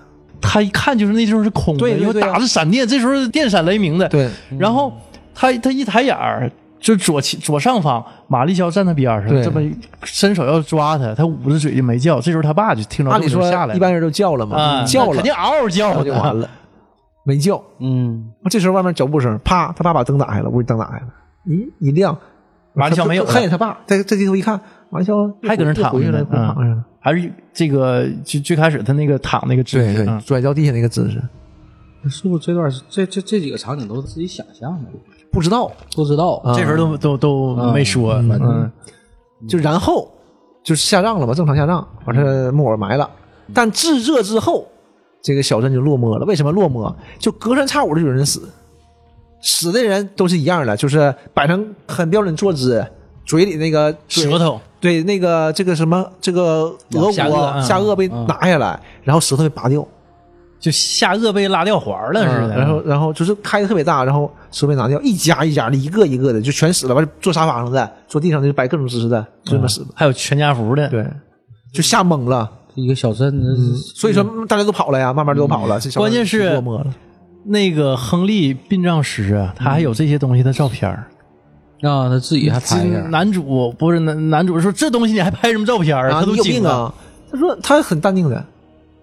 [0.41, 4.91] 他一看就是那地方是空的，因为打着闪电，这时候电闪雷鸣的。，对，然后
[5.35, 9.61] 他他一抬眼儿，就左前左上方，马立肖站在边上，这么
[10.03, 12.21] 伸手要抓他，他捂着嘴就没叫。
[12.21, 16.47] 这时候他爸就听着按理说下来，一般人都叫了嘛，啊，叫了肯定嗷嗷叫就完了，
[17.23, 17.63] 没叫。
[17.79, 21.07] 嗯这时候外面脚步声，啪，他爸把灯打开了，屋里灯打开了，
[21.47, 22.15] 咦，一亮，
[22.73, 24.59] 马立肖没有了看见他爸，在这低头一看，
[24.91, 31.21] 马立肖还搁那躺回去了，着呢，还是这个最最开始他那个躺那个姿对对，势，嗯摔跤地下那个姿势，
[32.09, 34.89] 是不是这段这这这几个场景都是自己想象的？
[35.35, 36.41] 不知道，不知道。
[36.55, 38.71] 这时候都都都没说，反正，
[39.49, 40.09] 就然后
[40.63, 43.09] 就是下葬了嘛，正常下葬，把这木偶埋了，
[43.53, 44.65] 但自这之后，
[45.21, 46.25] 这个小镇就落寞了。
[46.25, 46.95] 为什么落寞？
[47.19, 48.47] 就隔三差五的有人死，
[49.41, 52.85] 死的人都是一样的，就是摆成很标准坐姿，
[53.25, 54.57] 嘴里那个舌头。
[54.79, 57.63] 对，那个这个什么，这个额下颚骨嗯。
[57.63, 59.85] 下颚被拿下来，然后舌头被拔掉，
[60.65, 69.87] 就下颚被拉掉环了似的，嗯然后然后就是开的特别大，然后手被拿掉，一家一家的，一个一个的就全死了，完了坐沙发上的，坐地上的，就摆各种姿势的，就这么死的。
[69.93, 71.05] 还有全家福的，对，
[71.71, 75.79] 就吓懵了，一个小镇，嗯所以说大家都跑了呀，慢慢都跑了。
[75.79, 76.87] 这小关键是落寞了，
[77.45, 81.05] 那个亨利殡葬师啊，他还有这些东西的照片儿。
[81.81, 83.01] 啊，他自己还拍一下。
[83.09, 86.09] 男主不是男男主说这东西你还拍什么照片儿？
[86.09, 86.69] 啊，他你有都惊了。
[86.69, 86.93] 病啊！
[87.31, 88.43] 他说他很淡定的，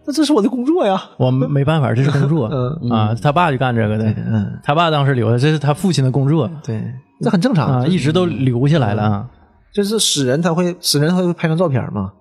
[0.05, 1.01] 那这是我的工作呀。
[1.17, 2.49] 我没办法，这是工作
[2.83, 3.15] 嗯 啊。
[3.15, 6.83] 他爸就干这个的，嗯，他爸当时留的，这是他父亲的工作对，
[7.21, 9.31] 这很正常啊，一直都留下来了啊。
[9.73, 12.13] 就是死人他会死人他会拍张照片嘛，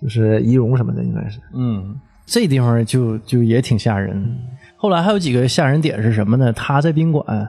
[0.00, 1.40] 就是仪容什么的，应该是。
[1.54, 4.38] 嗯，这地方就就也挺吓人。
[4.76, 6.52] 后来还有几个吓人点是什么呢？
[6.52, 7.48] 他在宾馆，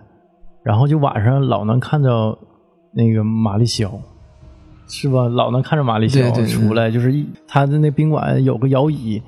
[0.63, 2.37] 然后就晚上老能看到
[2.93, 3.91] 那个玛丽肖，
[4.87, 5.27] 是吧？
[5.29, 9.21] 老能看着玛丽肖出来，就是一他的那宾馆有个摇椅，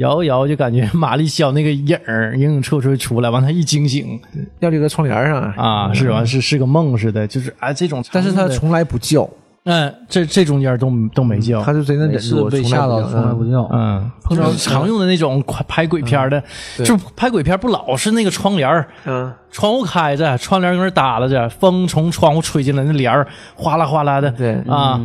[0.00, 4.18] 摇一摇就感觉玛丽肖那个影儿影影绰绰出来，完他一惊醒。
[4.58, 6.24] 掉这个窗帘上，啊，是吧？
[6.24, 9.28] 是是个梦似的，就是啊这种，但是他从来不叫，
[9.64, 13.68] 嗯，这这中间都都没叫，他就真的忍住，是被从来吓到，不从来不叫。
[13.72, 16.42] 嗯，碰到常用的那种拍鬼片的，
[16.82, 24.54] 就拍鬼片不老是那个窗帘儿嗯，窗户开着，窗帘搁那耷拉着，风从窗户吹进来，那帘儿哗啦哗啦的，对。
[24.66, 24.98] 啊，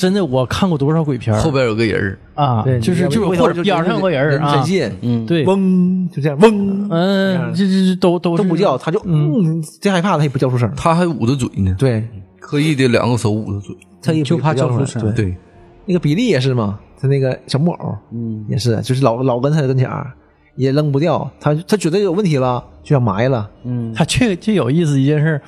[0.00, 1.38] 真的我看过多少鬼片儿？
[1.38, 2.00] 后边有个人
[2.34, 4.64] 儿，啊，对，就是就是或者边上有个人儿啊。
[5.02, 10.72] 嗯，对，嗡，就这样，嗡，嗯，这这这都都都不叫，他就嗯，最害怕，他也不叫出声。
[10.74, 12.02] 他还捂着嘴呢，对，
[12.40, 13.76] 刻意的两个手捂着嘴。
[14.00, 15.36] 他也不就怕叫出声对，对，
[15.84, 20.10] 那个比利也是嘛，他那个小木偶，嗯，也是，就是老老跟他跟前儿，
[20.56, 23.50] 也扔不掉，他他觉得有问题了，就想埋了。
[23.64, 25.42] 嗯，他这这有意思一件事儿，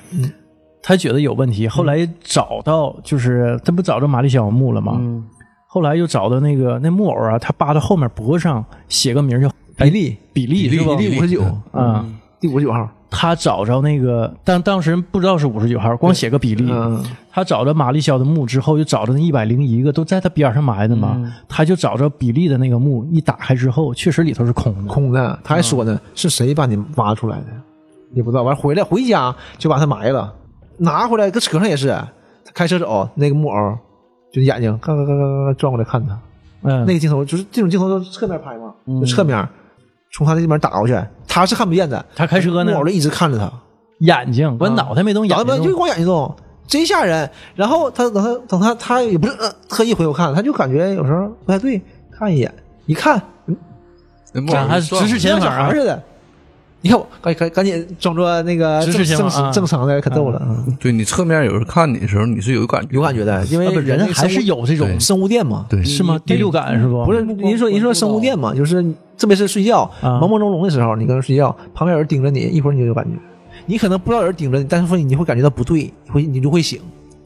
[0.83, 4.97] 他觉得有问题，后来找到就是他不找着玛丽小木了吗？
[4.99, 5.25] 嗯
[5.75, 10.95] 后来又找到那个那木偶啊，他扒到后面脖上写个名儿叫比利，比利是吧？
[10.97, 12.05] 比利五十九，啊，
[12.39, 16.71] 第五十九号，他找着那个，但当时不知道是五十九号，光写个比利。
[16.71, 24.93] 嗯，他找着玛丽肖的墓之后，又找着那一百零一个都在他边上埋的嘛，他就找着比利的那个墓，一打开之后，确实里头是空的。
[24.93, 25.39] 空的。
[25.43, 27.47] 他还说呢，是谁把你挖出来的？
[28.13, 28.43] 也不知道。
[28.43, 30.31] 完回来回家就把他埋了，
[30.79, 31.89] 拿回来搁车上也是，
[32.45, 33.79] 他开车走，那个木偶
[34.33, 36.19] 就眼睛嘎嘎嘎嘎嘎转过来看他。
[36.65, 39.49] 嗯，那个镜头就是这种镜头都是侧面拍嘛，就侧面
[40.13, 42.73] 从他那边打过去，他是看不见的，他开车呢？
[42.73, 43.51] 木偶，就一直看着他，
[43.99, 46.33] 眼睛我脑袋没动，眼然后就光眼睛动，
[46.69, 47.29] 真吓人。
[47.57, 52.55] 然后他等他等他他也不是、呃、特意回头看，他就感觉有时候不太对，看一眼，
[52.87, 53.21] 一看
[54.33, 56.03] 那木偶就算直视前方似的。
[56.83, 66.21] 你看我赶赶赶紧装作那个正正正常的，可逗了，嗯对你侧面有人看你的时候，你是有感觉，有感觉的，因为人还是有这种生物电嘛，对是吗？
[66.27, 67.05] 第六感是不？
[67.05, 68.83] 不是，您说您说生物电嘛，就是
[69.17, 73.11] 特别是睡觉啊朦朦胧胧的时候，你跟人睡觉，旁边有人盯着你，一会儿你就有感觉。
[73.67, 76.81] 你可能不知道有人盯着你，但是说你会感觉到不对，你会你就会醒。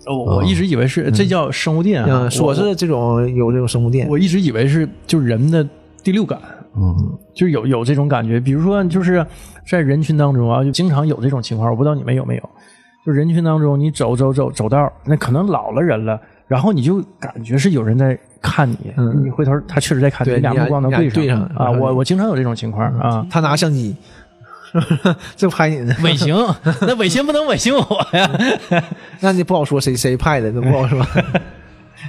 [0.04, 2.40] 我我一直以为是这叫生物电啊，嗯，是
[2.76, 5.66] 这种有这种生物电，我一直以为是就是人的
[6.04, 6.38] 第六感，
[6.76, 6.94] 嗯，
[7.34, 8.38] 就有有这种感觉。
[8.38, 9.24] 比如说，就是
[9.68, 12.50] 在人群当中啊，就经常有这种情况，我不知道你们有没有。
[13.04, 21.68] 就人群当中，你走走走走道，那可能老了人了，然后你就感觉是有人在看你，嗯你回头他确实在看你，对你俩目光能俩对对上啊。
[21.70, 23.24] 嗯我我经常有这种情况啊。
[23.30, 23.94] 他拿相机，
[25.36, 26.34] 这 拍你呢， 尾行，
[26.82, 28.28] 那尾行不能尾行我呀，
[29.20, 31.00] 那你不好说谁谁派的，那不好说。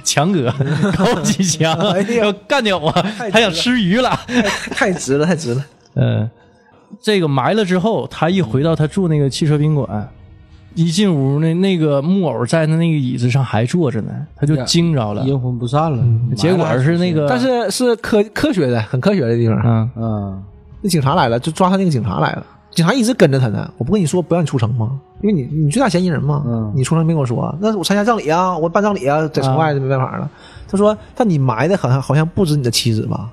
[0.04, 0.52] 强哥
[0.96, 2.92] 高级强哎呀，要干掉我，
[3.32, 4.10] 他想吃鱼了。
[4.70, 5.64] 太值了，太值了。
[5.96, 6.28] 嗯，
[7.00, 10.08] 这个埋了之后，他一回到他住那个汽车宾馆，
[10.74, 15.22] 一进屋那那个木偶在他那个椅子上还坐着呢，他就惊着了。
[15.24, 16.04] 阴魂不散了。
[16.36, 19.60] 结果是那个，但是是科科学的，很科学的地方。
[19.64, 20.42] 嗯，嗯，
[20.82, 22.46] 那警察来了，就抓他那个警察来了。
[22.78, 25.00] 警察一直跟着他呢，我不跟你说不让你出城吗？
[25.20, 26.44] 因为你你最大嫌疑人嘛。
[26.46, 30.30] 嗯你出城没跟我说，那我参加葬礼啊，我办葬礼啊，在城外就没办法了。
[30.68, 33.28] 他说，但你埋的好像好像不止你的妻子吧？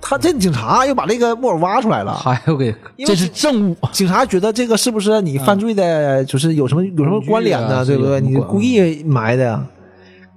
[0.00, 2.74] 他这警察又把这个木偶挖出来了，还要给
[3.06, 3.76] 这是证物。
[3.92, 7.86] 警察觉得这个是不是你犯罪的，就是有什么有什么关联呢？
[7.86, 8.20] 对不对？
[8.20, 9.64] 你故意埋的呀，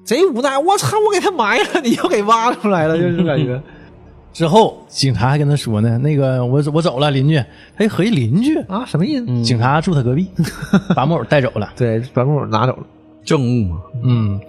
[0.06, 0.56] 贼无奈。
[0.56, 0.97] 我操！
[1.08, 3.60] 我给他埋了，你又给挖出来了，就是感觉。
[4.33, 7.43] 之后警察还跟他说呢，那个我我走了，邻居。
[7.77, 9.43] 他一合计邻居，啊，什么意思？
[9.43, 10.29] 警察住他隔壁，
[10.95, 11.71] 把木偶带走了。
[11.75, 12.83] 对，把木偶拿走了。
[13.23, 14.39] 证物嘛，嗯，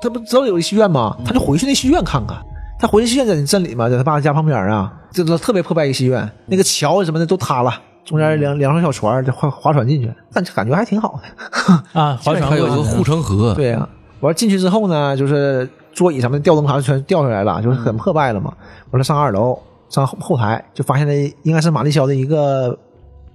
[0.00, 1.16] 他不知道有个戏院吗？
[1.24, 2.38] 他就回去那戏院看看。
[2.78, 7.72] 他回去戏院在你镇里嘛，在他爸家旁边啊，这都特别破败一个戏院，那个桥什么的都塌了，
[8.06, 11.90] 中间两两艘小船，就划划船进去，但感觉还挺好的。
[12.00, 13.88] 啊，划船还有个护城河，对呀、
[14.20, 18.54] 完了进去之后呢，就是座椅什么的、吊灯啥全掉下来了，就是很破败了嘛。
[18.92, 22.78] 完了上二楼，上后后台就发现了应该是马丽肖的一个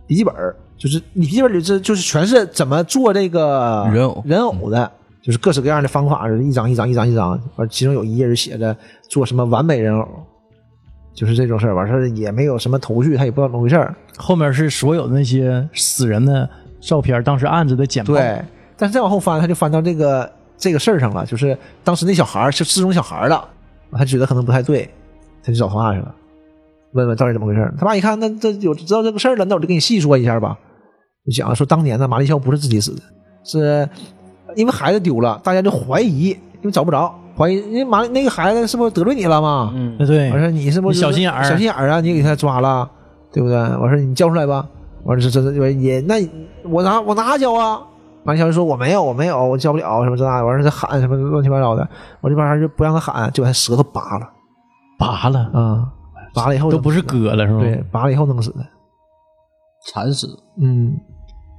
[0.07, 0.33] 笔记本，
[0.77, 4.89] 就是你笔记本里这就是全是怎么做这个人偶人偶的，
[5.21, 8.73] 就是各式各样的方法，一张一张一张一张，完其中有一页是写着
[9.09, 10.07] 做什么完美人偶。
[11.13, 13.93] 就是这种事儿，完事儿也没有什么头绪，他也不知道怎么回事儿。
[14.21, 16.47] 后面是所有的那些死人的
[16.79, 18.13] 照片，当时案子的简报。
[18.13, 18.41] 对，
[18.77, 23.43] 但是再往后翻，他就翻到这个这个事儿上了，就是当时那小孩儿是失踪小孩儿了，
[23.91, 24.89] 他觉得可能不太对，
[25.43, 26.13] 他就找他爸去了，
[26.93, 27.73] 问问到底怎么回事。
[27.77, 30.57] 他爸一看，那这有知道这个事儿了，那我就给你细说一下吧。
[31.25, 33.01] 就讲说当年呢，马丽肖不是自己死的，
[33.43, 33.87] 是
[34.55, 39.71] 因为孩子丢了，大家就怀疑，因为找不着，怀疑因为马那个孩子是不是得罪你了嘛？
[39.75, 42.01] 嗯，对对我，说你是不是小心眼儿小心眼儿啊！
[42.01, 42.89] 你给他抓了，
[43.31, 43.57] 对不对？
[43.77, 44.67] 我说你交出来吧。
[45.03, 46.15] 我说这这这也那
[46.63, 47.81] 我拿我拿交啊。
[48.23, 50.45] 马小就说我没有我没有我交不了什么这那的。
[50.45, 51.89] 完事他喊什么乱七八糟的，
[52.21, 54.29] 我这边就不让他喊，就把他舌头拔了
[54.99, 55.91] 拔了，啊、
[56.31, 57.59] 拔了以后都不是割了是吧？
[57.61, 58.59] 对，拔了以后弄死的。
[59.87, 60.27] 惨死。
[60.61, 60.95] 嗯，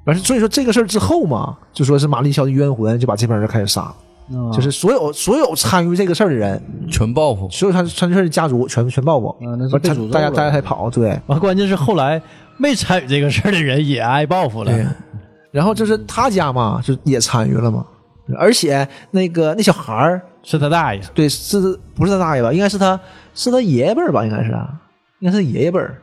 [0.06, 3.92] 完事所以说这个事儿之后嘛，就说是马丽肖的冤魂就把这帮人开始杀，
[4.28, 7.48] 啊就是所有所有参与这个事儿的人，全报复。
[7.50, 11.18] 所有参参与事儿的家族全全报复，啊那是完他诅咒大家了大家才跑，对。
[11.26, 12.20] 完，关键是后来
[12.56, 14.72] 没参与这个事儿的人也挨报复了。
[14.72, 14.86] 对，
[15.50, 17.84] 然后就是他家嘛，就也参与了嘛，
[18.38, 21.60] 而且那个那小孩儿，是他大爷，对，是
[21.94, 22.52] 不是他大爷吧？
[22.52, 22.98] 应该是他
[23.34, 24.24] 是他爷爷辈儿吧？
[24.24, 24.68] 应该是啊，
[25.18, 26.00] 应该是爷爷辈儿，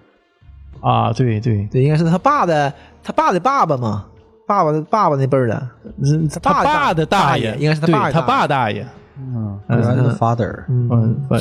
[0.82, 2.72] 啊，对对，对，应该是他爸的
[3.04, 4.06] 他爸的爸爸嘛，
[4.50, 5.70] 爸爸的爸爸那辈儿的，
[6.04, 8.84] 嗯他爸爸的大爷应该是他爸他爸的大爷，
[9.20, 11.40] 嗯，grandfather，嗯，嗯，反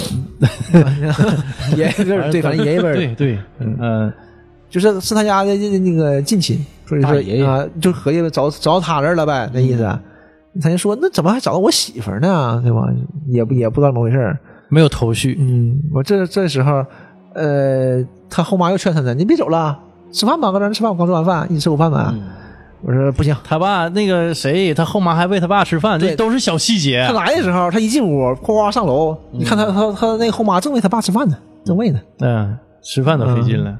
[1.74, 4.12] 爷爷辈儿，对，反正爷爷辈儿，对对，嗯，
[4.68, 9.88] 就是是他家的那个近亲，所以说大爷爷啊，就合计找找到他这儿了呗，那意思。
[10.60, 12.60] 他就说那怎么还找到我媳妇儿呢？
[12.62, 12.82] 对吧？
[13.28, 14.38] 也不也不知道怎么回事儿。
[14.68, 16.84] 没有头绪，嗯，我这这时候，
[17.32, 19.78] 呃，他后妈又劝他呢，你别走了，
[20.12, 22.12] 吃饭吧，搁这儿吃饭，我刚做完饭，一起吃口饭吧。
[22.82, 27.12] 我说不行，他爸那个谁，他后妈还喂他爸吃饭，这都是小细节他。
[27.14, 32.00] 来的时候，他一进屋，哗哗上楼，你看他他他那个后妈正喂他爸吃饭呢，正喂呢。
[32.20, 33.76] 嗯，吃饭都费劲了。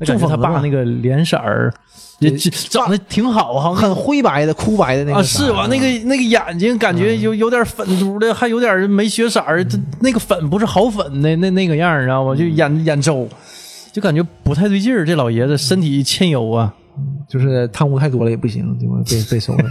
[0.00, 1.72] 那感觉他爸那个脸色儿
[2.18, 5.68] 也这长得挺好，哈很灰白的、枯白的那个啊，是吧？
[5.68, 12.34] 那个那个眼睛感觉有有点粉嘟的，还有点没血色儿，这那个粉不是好粉的那那个样儿，你知道吗？
[12.34, 13.28] 就眼眼周，
[13.92, 15.04] 就感觉不太对劲儿。
[15.04, 16.74] 这老爷子身体欠优啊，
[17.28, 18.94] 就是贪污太多了也不行，对吧？
[19.08, 19.64] 被被收了。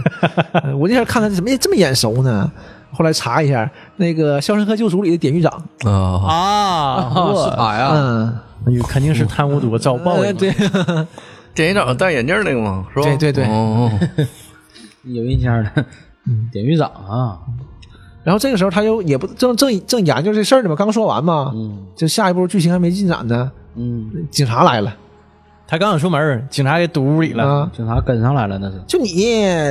[0.52, 2.50] 呃我那天看他怎么这么眼熟呢？
[2.92, 5.50] 后来查一下，那个《肖申克救赎》里的典狱长，
[5.84, 5.90] 啊，
[6.28, 10.24] 啊，是他呀，嗯，那肯定是贪污多遭报应。
[10.24, 10.52] 呃对，
[11.54, 13.04] 典狱长戴眼镜那个嘛，是吧？
[13.04, 13.90] 对对对哦，
[15.04, 15.84] 有印象的，
[16.52, 17.40] 典狱长啊，
[18.24, 24.94] 然后这个时候他又也不正正正研究这事儿呢嘛，刚说完嘛，嗯就下一步剧情还没进展呢，嗯，警察来了
[25.72, 27.42] 他刚想出门，警察给堵屋里了。
[27.48, 29.08] 啊，警察跟上来了，那是，就你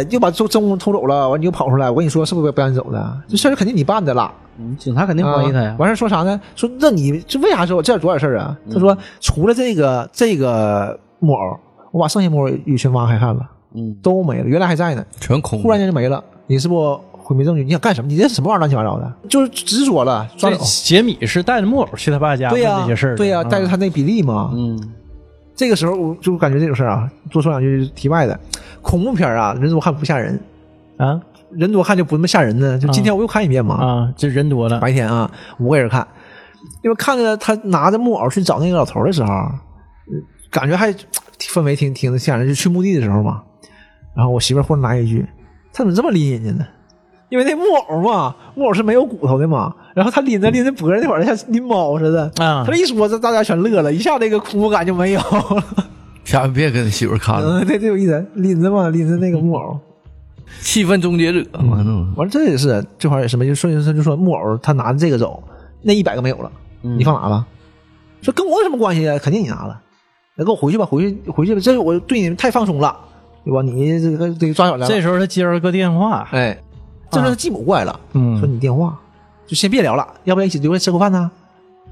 [0.09, 3.17] 又把周真物偷走了，完你又跑出来，我跟你说是不是不让你走的？
[3.27, 4.33] 这事儿肯定你办的了。
[4.57, 6.41] 嗯，警察肯定怀疑他呀啊，完事儿说啥呢？
[6.55, 8.57] 说那你这为啥说我这多少事儿啊？
[8.73, 11.59] 他说除了这个这个木偶，
[11.91, 13.41] 我把剩下木偶也全挖开看了，
[13.75, 15.61] 嗯，都没了，原来还在呢，全空。
[15.61, 16.23] 忽然间就没了。
[16.47, 17.63] 你是不毁灭证据？
[17.63, 18.07] 你想干什么？
[18.07, 19.13] 你这什么玩意儿乱七八糟的？
[19.29, 20.65] 就是执着了，抓这走。
[20.65, 24.49] 杰米是带着木偶去他爸家对呀、问这些事儿的，对呀、啊带着他那比利嘛。
[24.55, 24.81] 嗯，
[25.61, 28.39] 这个时候我就感觉这种事儿啊，多说两句题外的，
[28.81, 30.41] 恐怖片儿啊，人多看不吓人，
[30.97, 31.21] 啊
[31.51, 32.79] 人多看就不那么吓人呢。
[32.79, 36.07] 就今天我又看一遍嘛，啊，这人多了，白天啊，五个人看，
[36.81, 39.51] 因为看着他拿着木偶去找那个老头的时候，呃
[40.49, 40.91] 感觉还
[41.37, 42.47] 氛围挺挺吓人。
[42.47, 43.43] 就去墓地的时候嘛，
[44.15, 45.23] 然后我媳妇儿忽然来一句
[45.71, 46.65] ：“他怎么这么拎人家呢？”
[47.31, 52.23] 因为那木偶嘛，木偶是没有骨头的嘛，然后他拎着拎着脖子那会儿像拎猫似的。
[52.43, 55.63] 啊他这一说，这大家全乐了，一下那个恐怖感就没有了。
[56.25, 59.79] 下回别跟你媳妇儿看了，嗯，对，这有意思，拎着嘛，拎着那个木偶。
[60.61, 65.41] 气氛终结者，完了，完了，这也是这块儿也是嘛，就说他就说木偶他拿着这个走，
[65.81, 67.47] 那一百个没有了，你放哪了？
[68.21, 69.17] 说跟我有什么关系啊？
[69.17, 69.79] 肯定你拿了，
[70.35, 72.95] 那跟我回去吧，回去回去吧，这我对你太放松了，
[73.45, 73.61] 对吧？
[73.61, 74.87] 你这个得抓小来了。
[74.87, 76.55] 这时候他接了个电话，哎，
[77.11, 78.97] 这时候他继母过来了，嗯说你电话，
[79.45, 81.29] 就先别聊了，要不然一起留下吃口饭呢？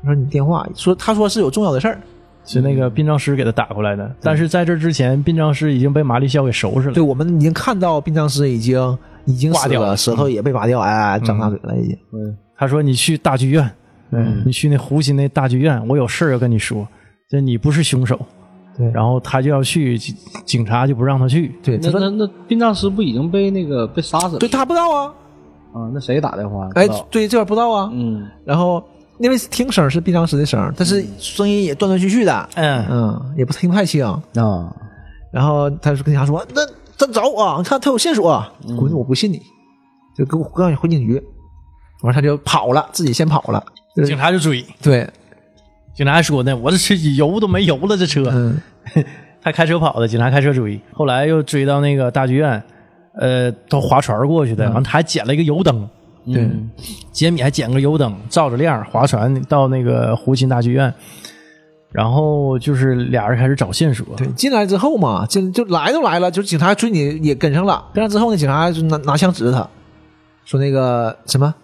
[0.01, 1.99] 他说你电话，说他说是有重要的事儿，
[2.45, 6.93] 是那个殡葬师给他打过来的，但是在这之前，殡葬师已经被马丽肖给收拾了。
[6.93, 11.97] 对我们已经看到殡葬师已经已经死了，挂掉了舌头也被拔掉，哎，张大嘴了已经。
[12.13, 13.71] 嗯他说：“你去大剧院，
[14.11, 16.85] 嗯你去那湖心那大剧院，我有事儿要跟你说。
[17.29, 18.19] 这你不是凶手。”
[18.79, 20.15] 对然后他就要去，警
[20.45, 21.53] 警察就不让他去。
[21.61, 24.39] 对，他说那那那殡葬师不已经被那个被杀死了？
[24.39, 25.13] 对他不知道啊，
[25.73, 26.69] 啊，那谁打电话？
[26.75, 27.89] 哎对，这边不知道啊。
[27.91, 28.81] 嗯，然后
[29.17, 34.01] 那位听声是殡葬师的声，但是声音也断断续续的，嗯，嗯，也不听不太清。
[34.05, 34.23] 啊，
[35.29, 36.61] 然后他就跟警察说：“那
[36.97, 39.41] 他找我啊，你看他有线索啊，滚，我不信你，
[40.17, 41.21] 就给我让你回警局。”
[42.01, 43.61] 完他就跑了，自己先跑了。
[44.05, 45.05] 警察就追，对，
[45.93, 48.23] 警察还说呢：“我这车油都没油了，这车。
[48.31, 48.57] 嗯，
[49.41, 52.61] 他开车跑的，警察开车追，后来又追到那个大剧院，
[53.13, 55.89] 呃，都划船过去的，完他还捡了一个油灯，
[56.25, 56.49] 对，
[57.11, 60.93] 杰米还捡个油灯照着亮划船到那个湖心大剧院，
[61.91, 69.67] 然后就是俩人开始找线索，对，进来之后嘛，进就来都来了，就是警察追你也跟上了，跟上之后呢，警察就拿拿枪指着他，
[70.43, 71.55] 说那个什么，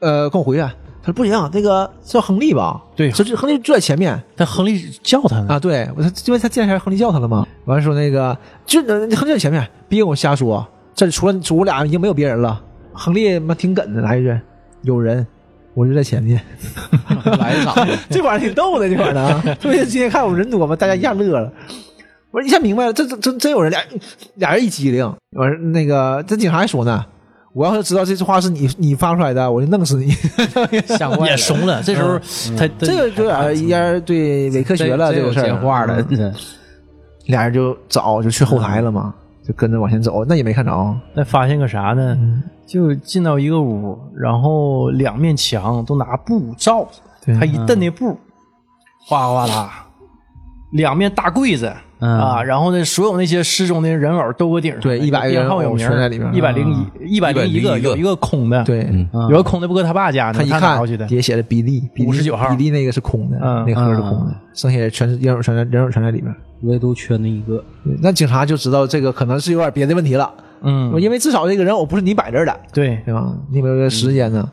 [0.00, 0.64] 呃，跟我回去。
[1.02, 2.80] 他说不行，那个叫亨利吧？
[2.94, 5.58] 对说这亨利就在前面但亨利叫他呢，啊。
[5.58, 7.46] 对，我他因为他进来前亨利叫他了嘛。
[7.64, 12.62] 完了说那个就呃亨利在前面，别跟我瞎说，这除了除我俩已经没有别人了。
[12.92, 14.40] 亨利妈挺梗的，来一句
[14.82, 15.26] 有人，
[15.74, 16.40] 我就在前面。
[17.38, 17.74] 来一场，
[18.08, 21.52] 这玩意儿挺逗的，这玩意儿啊， 特别是今天看我们人多嘛，大家一下乐了。
[22.30, 23.82] 我说一下明白了，这这真真有人俩
[24.36, 25.04] 俩人一激灵。
[25.36, 27.04] 我说那个这警察还说呢，
[27.54, 30.10] 我要是知道这句话是你 你发出来的，我就弄死你。
[30.86, 31.82] 吓坏了也怂了。
[31.82, 32.18] 这时候
[32.56, 33.08] 他他这个
[33.54, 35.86] 有点对伪科学了，这有个事接话儿。
[35.86, 36.34] 了，嗯
[37.26, 39.14] 俩人就找就去后台了嘛，
[39.46, 40.96] 就跟着往前走，那也没看着。
[41.14, 42.18] 那发现个啥呢？
[42.66, 46.84] 就进到一个屋，然后两面墙都拿布罩
[47.24, 48.18] 着，他一蹬那布，
[49.06, 49.86] 哗哗啦，
[50.72, 51.72] 两面大柜子。
[52.04, 56.68] 嗯啊，然后呢，所有那些失踪的人偶都搁顶上，对一百个人偶全在里面一百零
[57.00, 58.88] 一，一百零一个，有一个空的，，对，
[59.30, 66.34] 有个空的不搁他爸家呢，他一看底下写的比利，比利59号比利那个是空的，嗯那盒是空的，剩下全是人偶全在人偶全在里面。
[66.62, 67.62] 唯独缺那一个。
[68.00, 70.28] 那警察就知道这个可能是有点别的问题了，
[70.62, 72.98] 嗯，因为至少这个人偶不是你摆这儿的，对。
[73.04, 73.32] 对吧？
[73.50, 74.50] 你有没有这个时间呢？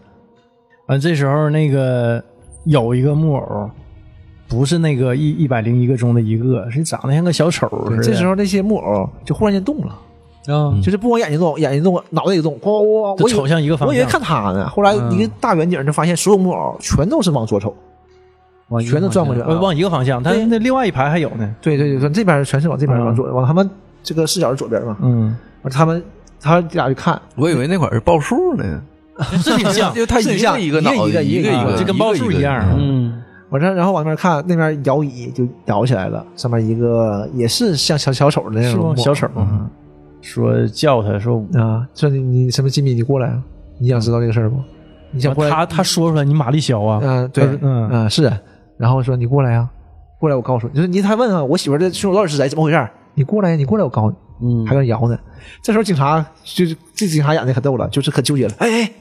[0.88, 2.24] 完这时候那个
[2.66, 3.70] 有一个木偶，
[4.50, 8.04] 不是那个一一百零一个中的一个，是长得像个小丑似的。
[8.04, 9.96] 这时候那些木偶就忽然间动了，
[10.48, 17.76] 啊，就是不光眼睛动，眼睛动，脑袋也动，咣咣咣，我瞅向一个方向我以为看他呢，后来一个大远景就发现所有木偶全都是往左瞅，
[18.70, 19.42] 往全都转过去。
[19.42, 21.56] 了往一个方向，他那另外一排还有呢。
[21.62, 23.70] 对对对，这边全是往这边嗯往左，往他们
[24.02, 24.98] 这个视角的左边嘛。
[25.02, 26.04] 嗯，完他们
[26.42, 28.82] 他俩就看，我以为那块儿是报数呢，
[29.44, 32.66] 是挺像 因，为他一个一个脑袋，一个一个一个一个就跟报数一样。
[32.78, 33.09] 嗯，
[33.50, 38.74] 完事然后往那边看，那边摇椅就摇起来了，上面一个也是像小小丑的那？
[38.74, 39.28] 种小丑
[40.22, 43.42] 说叫他说，啊，说你你什么吉米，你过来啊，
[43.80, 44.58] 你想知道这个事儿不？
[45.12, 45.50] 你想过来？
[45.50, 48.32] 他他说出来，你马力小啊，嗯，对，嗯嗯是，
[48.78, 49.68] 然后说你过来呀，
[50.20, 52.48] 过来我告诉你，就是你他问啊，我媳妇儿的凶手到底是谁？
[52.50, 52.88] 怎么回事？
[53.16, 54.16] 你过来呀，你过来我告诉你。
[54.42, 55.18] 嗯还搁那摇呢。
[55.62, 58.92] 这时候警察就是这警察演的可逗了，就是可纠结了，哎哎，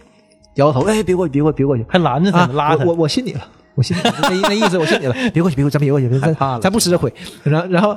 [0.55, 2.84] 摇摇头，哎别过去，别过去，别过去，还拦着他拉他。
[2.84, 3.40] 我我信你了，
[3.79, 7.12] 我信你了，那那意思我信你了，别过去，别过去，咱别过去，咱咱不吃这亏。
[7.45, 7.97] 然后然后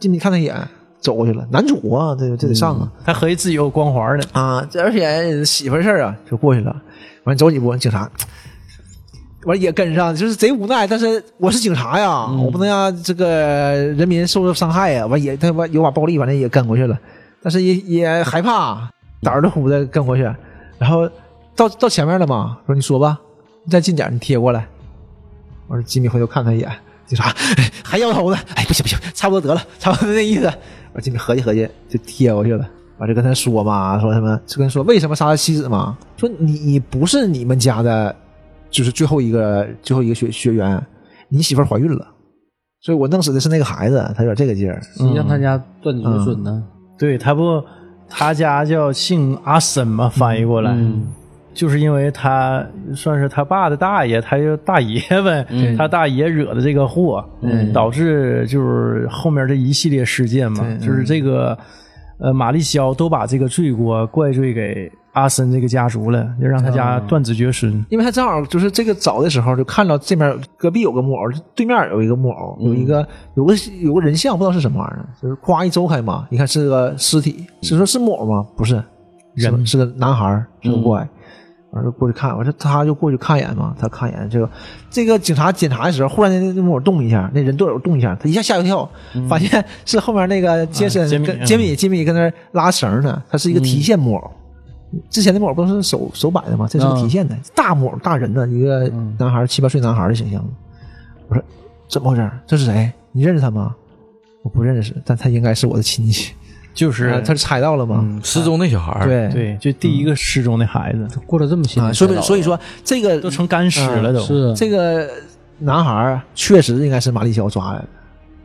[0.00, 0.56] 进去看他一眼，
[0.98, 2.90] 走过去了，男主啊，这这得上啊。
[3.04, 6.74] 他合计自己有光环呢，啊，这而且媳妇事儿啊，就过去了。
[7.22, 8.10] 完走几步，警察
[9.44, 10.84] 完也跟上，就是贼无奈。
[10.84, 13.28] 但是我是警察呀，我不能让这个
[13.96, 15.06] 人民受到伤害呀。
[15.06, 16.98] 完也他完有把暴力，反正也跟过去了，
[17.40, 18.90] 但是也也害怕，
[19.22, 20.22] 胆儿都呼的跟过去。
[20.76, 21.08] 然后
[21.54, 23.20] 到到前面了嘛，说你说吧，
[23.62, 24.66] 你再近点，你贴过来。
[25.66, 26.70] 我说吉米回头看他一眼，
[27.06, 30.46] 警察、哎还摇头呢，哎不行不行，差不多得了，差不多那意思。
[30.92, 32.68] 我说吉米合计合计就贴过去了。
[32.98, 38.14] 完就跟他说嘛，说什么就跟他说为什么杀他妻子嘛，说你你不是你们家的，
[38.70, 40.80] 就是最后一个最后一个学学员，
[41.28, 42.06] 你媳妇儿怀孕了，
[42.80, 44.80] 所以我弄死的是那个孩子，他有点这个劲儿。
[44.96, 46.62] 实际上他家断子绝孙呢。
[46.96, 47.60] 对他不，
[48.08, 51.08] 他家叫姓阿森嘛，翻译过来，嗯
[51.54, 55.46] 就是因为他算是他爸的大爷，他就大爷呗，
[55.78, 57.24] 他大爷惹的这个祸，
[57.72, 61.56] 导致就是后面这一系列事件嘛，就是这个
[62.18, 67.72] 呃玛丽肖都把这个罪过怪罪给阿森这个家族了，就让他家断子绝孙。
[67.88, 71.22] 因为他正好就是这个找的时候就看到这边隔壁有个木偶，
[71.54, 78.44] 对面有一个木偶，有一个有个有个人像，不知道是什么玩意儿，就是夸一周开嘛，一看是个尸体，是说是木偶吗？
[78.56, 78.82] 不是，
[79.34, 79.64] 人。
[79.64, 81.00] 是个男孩儿，是个 boy。
[81.74, 84.48] 完了过去看，我说他就过去看一眼嘛，他看一眼这个
[84.90, 88.88] 这个警察检查的时候，忽然间那木偶动一下，那人队友动一下，他一下吓一跳，
[89.28, 94.30] 发现是后面那个杰森杰米跟杰米杰米跟那儿拉绳呢，他是一个提线木偶。
[95.10, 96.68] 之前的木偶不都是手手摆的吗？
[96.70, 100.44] 这是个提线的、大木偶，大人的一个男孩，七八岁男孩的形象。
[101.28, 101.42] 我说
[101.88, 102.30] 怎么回事？
[102.46, 102.92] 这是谁？
[103.10, 103.74] 你认识他吗？
[104.42, 106.32] 我不认识，但他应该是我的亲戚。
[106.74, 108.20] 就是啊他是猜到了吗？
[108.22, 109.28] 失踪那小孩儿，对。
[109.32, 111.08] 对，就第一个失踪的孩子。
[111.24, 114.52] 过了这么辛啊，苦，所以所以说这个都成干尸了，都是。
[114.54, 115.08] 这个
[115.60, 117.88] 男孩确实应该是玛丽肖抓来的，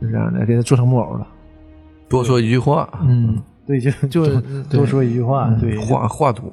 [0.00, 1.26] 是这样的，给他做成木偶了。
[2.08, 6.44] 多说一句话，嗯，对，就就多说一句话，对，话话多，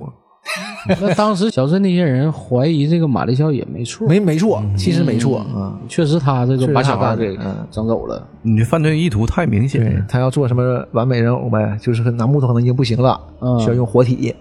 [1.02, 8.26] 那当时小镇那些人怀疑这个马丽肖也没错，没没错，其实没错啊，确实他这个把小干的嗯整走了。
[8.42, 10.06] 你犯罪意图太明显了。
[10.08, 14.34] 他要做什么完美人偶呗，就是拿木头可能已经不行了，嗯需要用活体。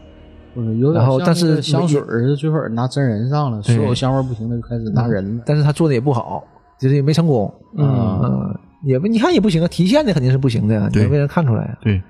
[0.55, 5.43] 嗯，有点然后但是香水儿，最后拿真人上了，所有香味儿不行的，就开始拿人了。
[5.45, 6.43] 但是他做的也不好，
[6.79, 7.53] 就是也没成功。
[7.77, 11.77] 嗯嗯，也不你看也不行啊，提现的肯定是不行的，对能被人看出来。
[11.83, 12.01] 对，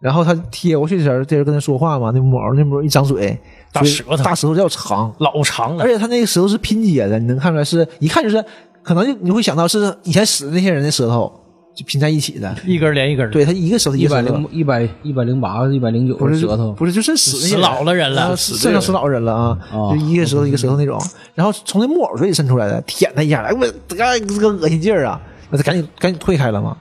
[0.00, 3.36] 然后他贴过去的时候，这人跟他说话嘛，那木偶那木偶一张嘴，
[3.72, 4.16] 大舌头。
[4.18, 8.44] 大舌头要长，老长了而，且他那个舌头是拼接的，你能看出来是一看就是
[8.82, 11.32] 可能就你会想到是以前死的那些人的舌头
[11.74, 12.56] 就拼在一起的。
[12.64, 18.22] 一根连一根。，对他一个舌头一一百零一百一百零八一百零九不是舌头，不是就是死那些死老了人了。
[18.22, 20.96] 啊肾上死老人了啊，啊就一个舌头一个舌头那种，
[21.34, 25.20] 然后从那木偶嘴里伸出来的，舔他一下，哎我这个这个恶心劲儿啊，
[25.50, 26.76] 那他赶紧赶紧退开了嘛，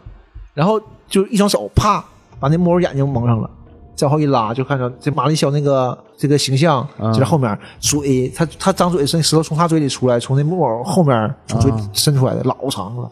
[0.54, 2.04] 然后就一双手啪
[2.40, 3.50] 把那木偶眼睛蒙上了。
[3.96, 13.10] 再往后一拉，就看着这马丽肖那个这个形象啊就在后面，嘴他他张嘴是那舌头从他嘴里出来，从那木偶后面从嘴伸出来的，老长了，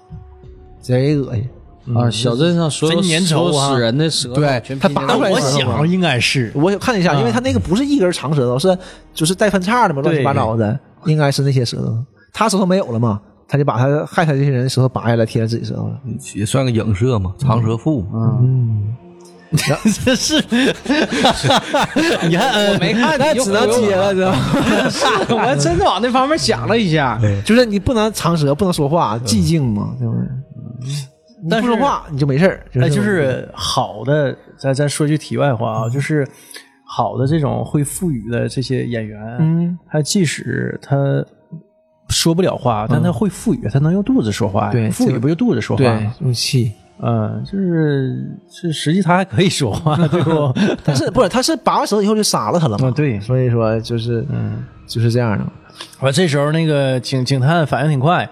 [0.80, 1.50] 贼恶心。
[1.96, 8.76] 啊，小镇上所有真粘所有稠啊死人的舌头对他拔出来我想应该是我看了一下，因为他那个不是一根长舌头，是
[9.14, 11.96] 就是带分叉的嘛，乱七八糟的，应该是那些舌头。
[12.34, 16.00] 他舌头没有了嘛，他就把他害他这些人舌头拔下来贴在自己舌头上。
[16.36, 18.04] 也算个影射嘛，长舌妇。
[18.14, 18.96] 嗯，
[19.52, 20.36] 这 是，
[22.28, 24.40] 你看，我，没看，那只能接了，知道吗？
[25.30, 27.20] 我还真往那方面想了一下。
[27.46, 30.28] 就是你不能长舌，不能说话，寂静嘛，对不对？
[31.44, 36.28] 你不说话你就没事儿，哎，就就是好的，咱咱说句题外话啊，就是
[36.88, 40.98] 好的这种会腹语的这些演员，嗯，他即使他
[42.10, 44.72] 说不了话，但他会腹语，他能用肚子说话呀。
[44.72, 46.16] 对这个腹语不就肚子说话对吗？
[46.22, 46.72] 用气。
[47.02, 50.54] 嗯，就是是实际他还可以说话， 对不？
[50.84, 52.88] 但是不是，他是拔完舌头以后就杀了他了嘛？
[52.88, 55.46] 啊对所以说就是嗯，就是这样的。
[56.00, 58.28] 完这时候那个警警探反应挺快，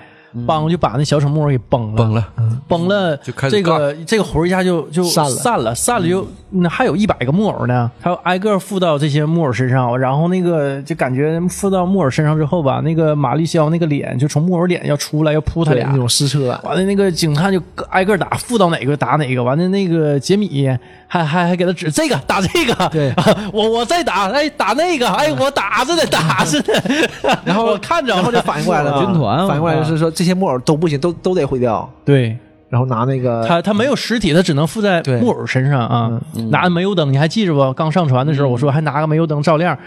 [0.48, 2.28] 梆就把那小丑木偶给崩了，崩了，
[2.68, 20.68] 崩了，就开始这个这个魂儿一下就就散了散了，散了就那还有一百个木偶呢，他要挨个附到这些木偶身上，然后那个就感觉附到木偶身上之后吧，那个玛丽肖那个脸就从木偶脸要出来要扑他俩那，种撕扯，完了那个警探就挨个打，附到哪个打哪个，完了那个杰米
[21.14, 23.14] 还还还给他指这个打这个，对
[23.54, 31.88] 我我再打，哎打那个，哎我打着呢打着呢， 然后我看着了，然后就反应过来了，军团反应过来就是说这些木偶都不行，都都得毁掉。
[32.04, 32.36] 对。
[32.70, 36.20] 然后拿那个他他没有实体，他只能附在木偶身上啊。
[36.50, 37.72] 拿煤油灯，你还记着不？
[37.74, 39.78] 刚上船的时候，我说还拿个煤油灯照亮，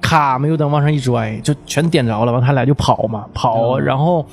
[0.00, 2.30] 咔，煤油灯往上一拽，就全点着了。
[2.30, 3.76] 完，他俩就跑嘛，跑。
[3.80, 4.24] 然后，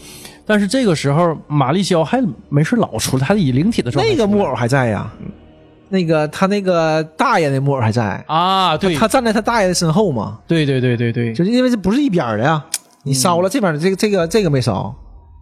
[0.45, 5.11] 但是这个时候，玛丽肖还没事老出来，他以灵体的状态那个木偶还在呀，
[5.93, 12.65] 那个他那个大爷那木偶还在，啊，对，他站在他大爷的身后嘛，对对对对对，就是因为这不是一边儿的呀，
[13.03, 14.91] 你烧了这边的这个这个这个没烧，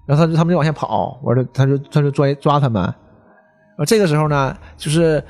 [0.06, 2.84] 然后他就他们就往下跑，完了他就他就抓抓他们，
[3.78, 5.24] 而这个时候呢，就是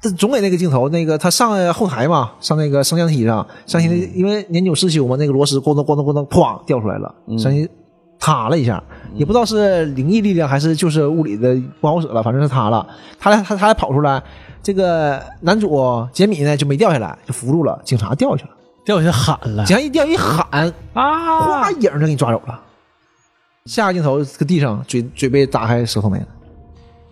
[0.00, 7.68] 这总给那个镜头，那个他上后台嘛，上那个升降梯上，升降梯因为年久失修嘛，那个螺丝咣当咣当咣当哐掉出来了，升降梯
[8.20, 8.80] 塌了一下，
[9.14, 12.86] 也不知道是灵异力量还是就是物理的不好使了，反正是塌了，
[13.18, 14.22] 他俩他他俩跑出来，
[14.62, 18.50] 这个男主杰米呢就没掉下来，就扶住了，警察掉下去了。
[18.82, 21.40] 掉下去喊了警察一掉一喊，啊！
[21.40, 22.58] 哗，影儿就给你抓走了。
[23.66, 26.26] 下个镜头，搁地上，嘴嘴被打开，舌头没了。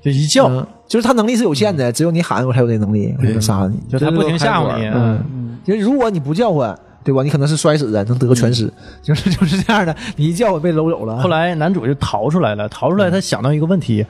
[0.02, 3.78] 就一叫，嗯，就是他能力是有限的，只有你喊我才有这能力，我就能杀了你。
[3.90, 7.22] 就他不停吓唬你，嗯，嗯，就是如果你不叫唤，对吧？
[7.22, 8.70] 你可能是摔死的，能得个全尸，
[9.03, 9.94] 就是就是这样的。
[10.16, 11.16] 你一叫我被搂走了。
[11.18, 14.05] 后来男主就逃出来了，逃出来他想到一个问题：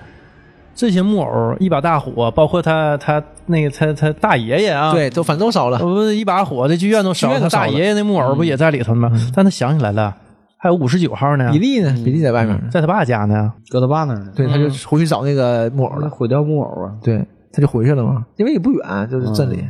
[0.74, 5.78] 这些木偶一把大火，包括他他那个他他大爷爷啊，对，都反正都烧了。
[5.78, 9.10] 不是一把火，这剧院都烧了，他大爷爷那木偶不也在里头吗？
[9.34, 10.14] 但他想起来了，
[10.56, 11.92] 还有五十九号呢比，利呢？
[12.04, 12.64] 比利在外面呢。
[12.70, 13.52] 在他爸家呢。
[13.70, 16.02] 搁他爸那儿呢，对，他就回去找那个木偶了。
[16.02, 19.64] 那毁掉木偶啊，对，他就回去了嘛，因为也不远，就是镇里。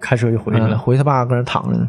[0.00, 1.88] 开车就回去嗯了，回他爸搁那躺着呢。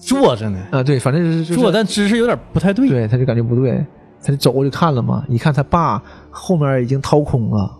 [0.00, 2.88] 坐着呢，啊，对，反正就是就是坐，但姿势有点不太对。
[2.88, 3.84] 对，他就感觉不对，
[4.22, 7.70] 他就走过去看了嘛，一看他爸后面已经掏空了。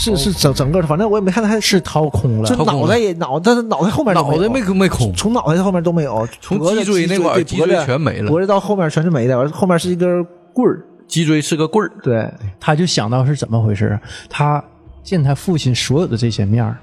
[0.00, 2.48] 是是整整个，反正我也没看他，是掏空了。
[2.64, 14.00] 脑袋也脑，但是脑袋后面脑袋没没空，从脑袋到后面都没有，从脊椎那块脊椎脖子全没了脖子到后面全是没的，完了后面是一根棍儿，脊椎是个棍儿，对，他就想到是怎么回事。
[14.28, 14.64] 他
[15.02, 16.78] 见他父亲所有的这些面儿，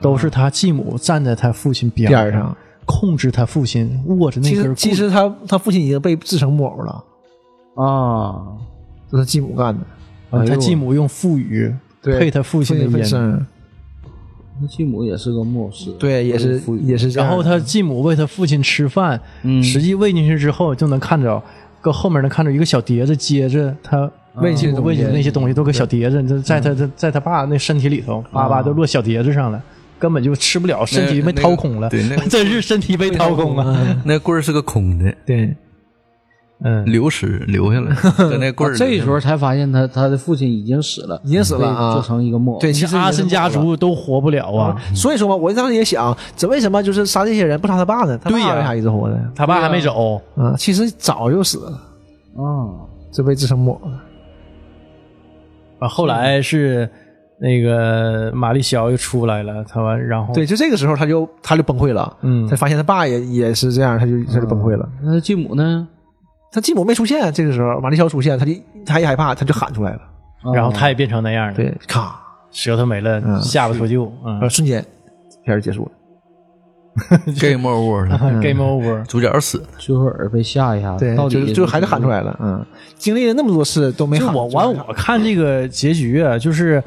[0.00, 4.74] 都是他继母站在他父亲边上，控制他父亲握着那根棍。
[4.74, 7.04] 其实他他父亲已经被制成木偶了，
[7.76, 8.42] 啊，
[9.08, 9.80] 这是继母干的。
[10.30, 13.46] 啊他继母用腹语对配他父亲的音，声，
[14.60, 17.28] 那继母也是个木偶师，对，也是也是这样。
[17.28, 21.42] 然后他继母喂他父亲吃饭，嗯实际喂进去之后就能看着，
[21.80, 29.62] 搁后面能看着一个小碟子接着他喂进去喂进去那些东西都搁小碟子，就在他在在他爸那身体里头，叭叭都落小碟子上了。
[29.98, 31.90] 根本就吃不了，身体被掏空了。
[31.90, 34.02] 对那 真是身体被掏空啊！
[34.02, 35.54] 那棍儿是个空的，对，
[36.62, 37.94] 嗯，流失留下来，
[38.30, 42.60] 在那棍儿啊里这时候才发现他他的父亲已经死了，已经死了啊做成一个木偶。
[42.60, 44.76] 对，其实阿森家族都活不了啊！
[44.94, 48.18] 所以说嘛，我当时也想，这为什么就是杀这些人不杀他爸呢？
[48.18, 49.18] 他对呀爸为啥一直活着？
[49.34, 51.70] 他爸还没走，啊，其实早就死了，
[52.36, 52.68] 啊，
[53.10, 53.96] 这被制成木偶了。
[55.78, 56.86] 啊，后来是
[57.40, 64.86] 那个玛丽肖又出来了，他完然后对，就这个时候他就他就崩溃了，嗯他发现他爸也也是这样，他就他就崩溃了。
[65.02, 65.88] 那继母呢？
[66.52, 68.52] 他继母没出现，这个时候玛丽肖出现，他就
[68.84, 70.00] 他一害怕，他就喊出来了。
[70.42, 72.18] 啊然后他也变成那样了，对，咔，
[72.50, 74.84] 舌头没了，嗯下巴脱臼，嗯呃，瞬间
[75.44, 75.90] 片儿结束了。
[77.38, 79.04] game over 了，， game over。
[79.04, 82.36] 主角死了，最后耳被吓一下，对，到底就就还是喊出来了。
[82.42, 82.64] 嗯，
[82.96, 84.32] 经历了那么多次都没喊。
[84.32, 86.82] 就我完我看这个结局啊，就是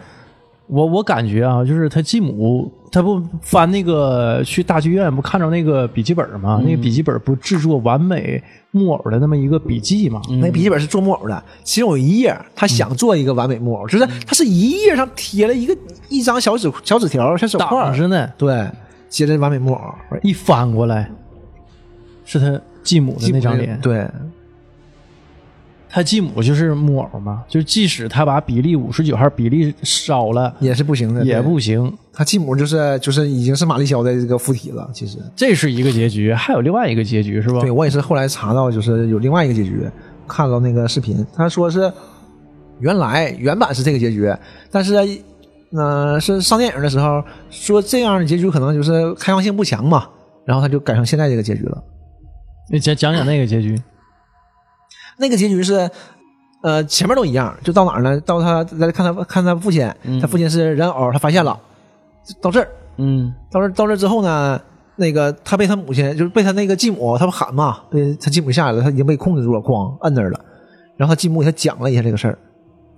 [0.74, 6.60] 我我感觉啊，就是他继母他不翻那个去大剧院不看着那个笔记本吗？
[6.66, 10.20] 那个笔记本不制作完美木偶的那么一个笔记吗？
[10.42, 15.78] 那笔记本是做木偶的，其中有一页他想做一个完美木偶，就是他是一页上贴了一个
[16.10, 18.68] 一张小纸小纸条、小手块儿，挡着呢，对，
[19.10, 19.82] 接着完美木偶。
[20.24, 21.08] 一翻过来
[22.26, 23.80] 是他继母的那张脸。
[23.80, 24.08] 对，
[25.96, 31.96] 他继母就是木偶嘛，就是即使他把比利五十九号比利烧了也是不行的，也不行。
[32.12, 35.20] 他继母就是就是已经是玛丽肖的这个附体了，其实。
[35.36, 37.60] 这是一个结局，还有另外一个结局是吧？
[37.60, 39.88] 对我也是后来查到，就是有另外一个结局，
[40.28, 41.94] 看到那个视频，他说是
[42.80, 44.36] 原来原版是这个结局，
[44.72, 44.96] 但是
[45.76, 50.08] 呃是上电影的时候说这样的结局可能就是开放性不强嘛，
[50.44, 51.84] 然后他就改成现在这个结局了。
[52.72, 53.80] 你讲讲讲那个结局。
[55.18, 55.90] 那个结局是，
[56.62, 58.20] 呃，前面都一样，就到哪儿呢？
[58.22, 59.92] 到他来看他看他父亲，
[60.22, 61.60] 他父亲是人偶，他发现了，
[62.42, 63.34] 到这儿，嗯。
[63.52, 64.60] 到这儿到这儿之后呢，
[64.96, 70.40] 那个他被他母亲，就是被他那个继母，他不喊嘛，被他继母下来了，他已经被控制住了，哐摁那儿了。
[70.96, 72.38] 然后他继母给他讲了一下这个事儿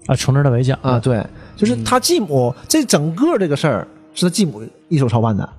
[0.08, 5.50] 啊，从这儿到尾讲啊，对，就是他继母这整个这个事儿是他继母一手操办的，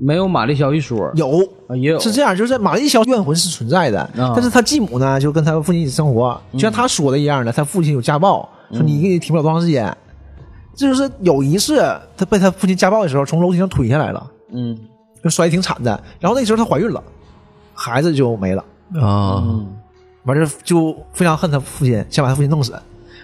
[0.00, 1.38] 没有玛丽肖一说，有
[1.68, 2.00] 啊也有。
[2.00, 4.32] 是这样，就是玛丽肖怨魂是存在的，啊。
[4.34, 9.94] 但是他继母呢，就跟他父亲一起生活，就像他说的一样的，他父亲有家暴，说你给停不了多长时间。
[10.74, 11.84] 这就是有一次
[12.16, 14.76] 他被他父亲家暴的时候，从楼梯上推下来了，嗯。
[15.22, 16.02] 就摔得挺惨的。
[16.18, 17.02] 然后那时候她怀孕了，
[17.74, 19.66] 孩子就没了，啊，嗯。
[20.24, 22.72] 完事就非常恨他父亲，想把他父亲弄死。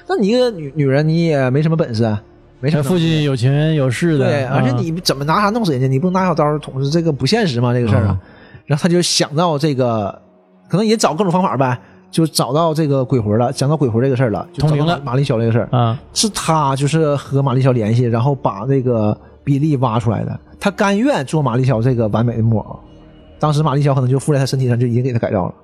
[0.07, 2.03] 那你一个女女人，你也没什么本事，
[2.61, 5.87] 没什么他父亲有钱有势的，对，而且啊你怎么拿啥弄死人家？
[5.87, 7.73] 你不能拿小刀捅死，这个不现实嘛？
[7.75, 8.19] 这个事儿啊。
[8.65, 10.21] 然后他就想到这个，
[10.69, 11.79] 可能也找各种方法呗，
[12.11, 20.41] 就找到这个鬼魂了，想到鬼魂这个事儿了，就通到玛丽肖这个事儿，啊，是他就是和玛丽肖联系，然后把这个比利挖出来的。
[20.59, 22.81] 他甘愿做玛丽肖这个完美的木偶，
[23.39, 25.55] 当时玛丽肖可能就附在他身体上，就已经给他改造了。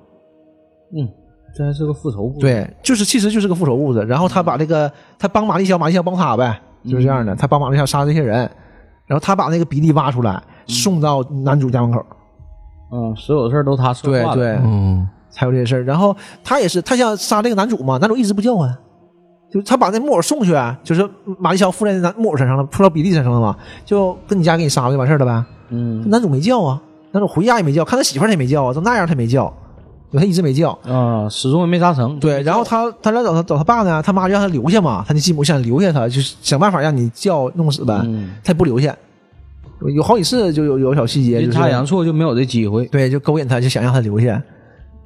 [0.95, 1.09] 嗯，
[1.57, 2.39] 这还是个复仇故事。
[2.39, 4.01] 对，就是其实就是个复仇物质。
[4.01, 7.35] 然后他把这个他帮玛丽肖，玛丽肖帮他呗，就是这样的。
[7.35, 8.39] 他帮玛丽肖杀这些人，
[9.05, 12.05] 然后他把那个比利挖出来，送到男主家门口。
[12.91, 14.35] 嗯，所有的事儿都他策划的。
[14.35, 15.83] 对对，嗯，才有这些事儿。
[15.83, 18.69] 然后他也是，他想杀这个男主嘛，男主一直不叫唤，
[19.51, 20.53] 就是他把那木偶送去，
[20.83, 21.09] 就是
[21.39, 25.43] 玛丽乔附在那男木偶身上了，附到比利身上了嘛，就跟你家给你杀了就完事儿了呗。
[25.69, 26.79] 嗯男主没叫啊，
[27.11, 29.51] 男主回家也没叫，看他媳妇儿他也没叫啊，就那样他没叫，
[30.13, 30.69] 对他一直没叫。
[30.85, 32.19] 啊，始终也没达成。
[32.19, 38.95] 对，然后他他来找他找他爸呢，他妈就让他留下嘛，他那继母想留下他，就是想办法让你叫弄死呗，嗯他也不留下。
[39.81, 42.85] 有有好几次就有有小细节，阴差阳错就没有这机会。
[42.85, 44.39] 对，就勾引他，就想让他留下。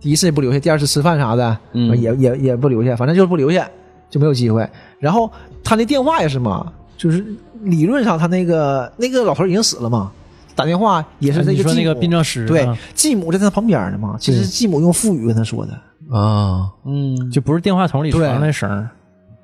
[0.01, 3.67] 第一次也不留下，第二次吃饭啥的，嗯也也也不留下，反正就是不留下，
[4.09, 4.69] 就没有机会。
[4.99, 5.31] 然后
[5.63, 7.25] 他那电话也是嘛，就是
[7.63, 10.11] 理论上他那个那个老头已经死了嘛，
[10.57, 18.89] 打电话也是哎你说那个这个继母殡葬师对啊，继母在他旁边呢嘛，其实继母用腹语跟他说的，啊，嗯，就不是电话筒里对传那声儿。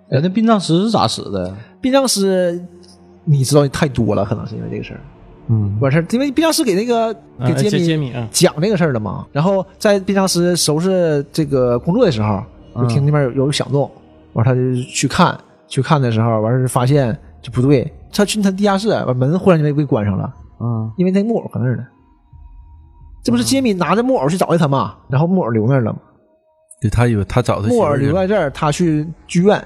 [0.10, 1.56] 哎，那殡葬师是咋死的？
[1.80, 2.60] 殡葬师
[3.24, 5.00] 你知道太多了，可能是因为这个事儿，
[5.48, 9.26] 嗯，完事儿，因为殡葬师给那个给啊揭杰米啊，讲这个事儿了嘛。
[9.32, 12.44] 然后在殡葬师收拾这个工作的时候，
[12.76, 13.90] 就听那边有有响动，
[14.34, 15.38] 完他就去看，
[15.68, 20.34] 去看的时候，完事儿发现就不对，他去他地下室，把门忽然间被关上了，
[20.64, 21.84] 啊，因为那木偶搁那儿呢。
[23.24, 26.00] 这不是杰米拿着木偶去找的他嘛，然后木偶留那儿了吗，
[26.82, 29.58] 对他以为他找他媳木偶留在这儿，他去剧院，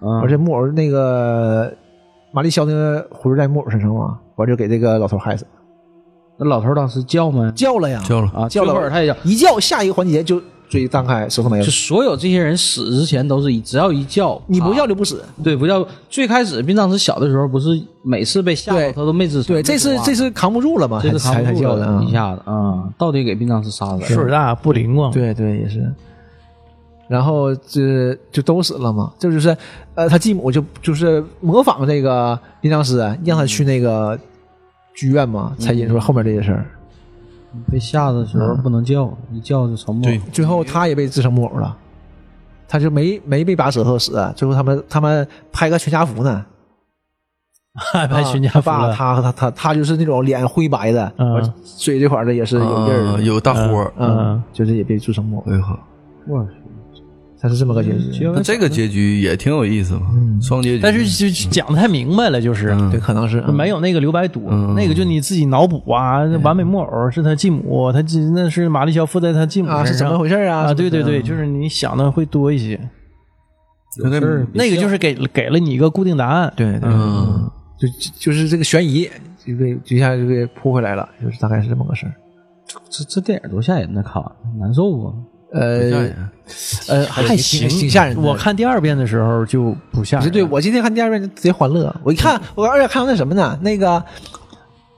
[0.00, 1.70] 啊而且木偶那个
[2.32, 5.44] 玛丽肖那个魂在木偶身上嘛，完就给这个老头害死。
[5.44, 5.50] 了，
[6.38, 7.52] 那老头当时叫吗？
[7.54, 8.72] 叫了呀，叫了，啊，叫了。
[8.72, 9.18] 最后他也叫。
[9.24, 10.40] 一叫下一个环节就
[10.70, 15.22] 嘴张开，舌头没了就，所有这些人死之前都是一只要一叫，你不啊叫就不死。
[15.42, 15.86] 对不叫。
[16.08, 17.68] 最开始殡葬师小的时候不是
[18.02, 22.12] 每次被吓到他都没吱声，对，这次这次次扛不住了嘛，这次才才才扛不住叫的啊了一。
[22.12, 24.06] 下子啊，到底给殡葬师杀死了。
[24.06, 25.10] 岁数大不灵光。
[25.10, 25.92] 对对，也是。
[27.08, 29.56] 然后这就都死了嘛，这就是
[29.96, 34.16] 呃，他继母就就是模仿这个殡葬师，让他去那个
[34.94, 36.64] 剧院嘛，才引出后面这些事儿。
[37.70, 41.76] 被吓的时候不能叫，一叫就成木偶，最后他也被制成木偶了，
[42.68, 44.32] 他就没没被拔舌头死。
[44.36, 46.44] 最后他们他们拍个全家福呢，
[47.74, 48.92] 还拍全家他爸。
[48.92, 51.12] 他他他他就是那种脸灰白的，
[51.64, 55.78] 嘴这块儿的也是有印儿有大豁儿，嗯，就是也被制成木偶，哎呦呵，
[56.28, 56.46] 我
[57.40, 58.30] 他是这么个结局。
[58.34, 60.02] 那这个结局也挺有意思嘛，
[60.42, 60.80] 双结局。
[60.82, 66.18] 但是就就讲的太明白了，就是、嗯对，可能是没有那个留白读，嗯那个就你自己脑补啊。
[66.42, 70.66] 完美木偶是他继母，他继那是玛丽肖附在他继母啊，是身上怎么回事啊？
[70.66, 70.74] 啊？
[70.74, 72.78] 对对对，就是你想的会多一些。
[74.04, 76.52] 那个那个就是给给了你一个固定答案。
[76.54, 79.08] 对对，嗯，就就就是这个悬疑
[79.44, 82.12] 就被就一下就给扑回来了，就是大概是这么个事儿。
[82.88, 85.12] 这这电影多吓人呢，看完难受不？
[85.52, 86.10] 呃
[86.88, 88.22] 呃，还行，挺挺吓人的。
[88.22, 90.30] 我看第二遍的时候就不吓人。
[90.30, 91.94] 对我今天看第二遍就贼欢乐。
[92.02, 93.58] 我一看，我而且看到那什么呢？
[93.62, 94.02] 那个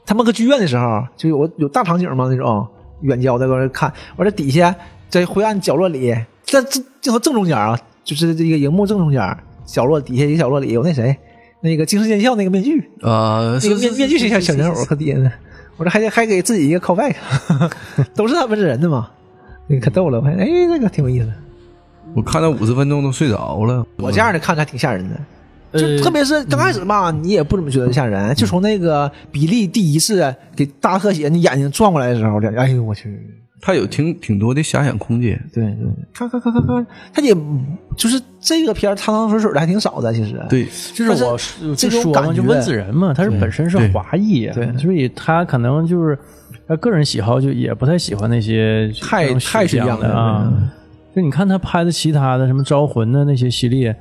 [0.07, 2.67] 他们搁剧院的时候，就有有大场景嘛，那种
[3.03, 4.75] 远焦在搁那看，我这底下
[5.09, 9.21] 在灰暗角落里，在正镜头正中间啊，就是这个荧幕正中间
[9.67, 11.17] 角落底下一个角落里有那谁，
[11.61, 15.31] 那个精神尖笑那个面具，啊，那个面面具是小小人偶可底下呢。
[15.77, 17.15] 我这还得还给自己一个 callback，
[18.15, 19.11] 都是他们这人的嘛，
[19.67, 20.19] 那可逗了。
[20.19, 21.33] 我发现哎，这个挺有意思。
[22.15, 23.87] 我看了五十分钟都睡着了。
[23.97, 25.17] 我这样的看着还挺吓人的。
[25.73, 33.19] 就呃特别是刚开始吧，你也不怎么觉得吓人，就从那个比利第一次给大特写，你眼睛转过来的时候，哎呦我去，
[33.59, 35.43] 他有挺挺多的遐想空间。
[35.51, 37.35] 对对，看看看看看，他也
[37.97, 40.39] 就是这个片儿汤汤水水的还挺少的，其实。
[40.51, 41.39] 对，就是我
[41.75, 46.19] 这种感觉就温子仁嘛，他是本身是华裔啊，对所以他可能就是
[46.73, 50.71] 他个人喜好就也不太喜欢那些太太血浆血浆了的啊嗯。
[51.15, 53.95] 就你看他拍的其他的什么招魂的那些系列，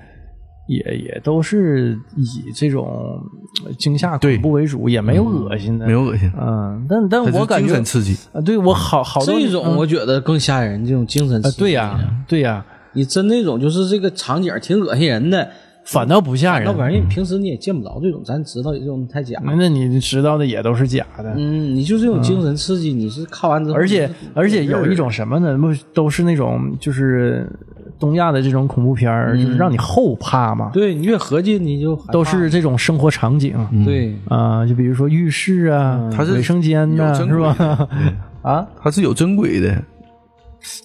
[0.68, 3.20] 也也都是以这种
[3.66, 8.16] 呃惊吓恐怖为主，也没有恶心的，没有恶心，嗯，但但我感觉精神刺激。
[8.32, 12.00] 啊，对我好好多这种嗯我觉得更吓人，这种精神刺，激啊对呀
[12.30, 15.50] 对呀，你真那种就是这个场景挺恶心人的，
[15.86, 16.66] 反倒不吓人。
[16.66, 16.72] 那。
[16.78, 19.40] 玩意儿你平时你也见不着这种，咱知道这种太假。
[19.44, 25.58] 那那你知道的也都是假的，嗯，你就这种精神刺激，你是看完之后，而且而且有一种什么呢？
[25.58, 27.48] 不都是那种就是
[28.00, 33.56] 东亚的这种恐怖片儿，就是让你后怕嘛，对你越合计你就都是这种生活场景
[33.86, 34.16] 对。
[34.28, 37.88] 啊，就比如说浴室啊，它是卫生间呐，是吧？
[38.42, 39.84] 啊，它是有真鬼的，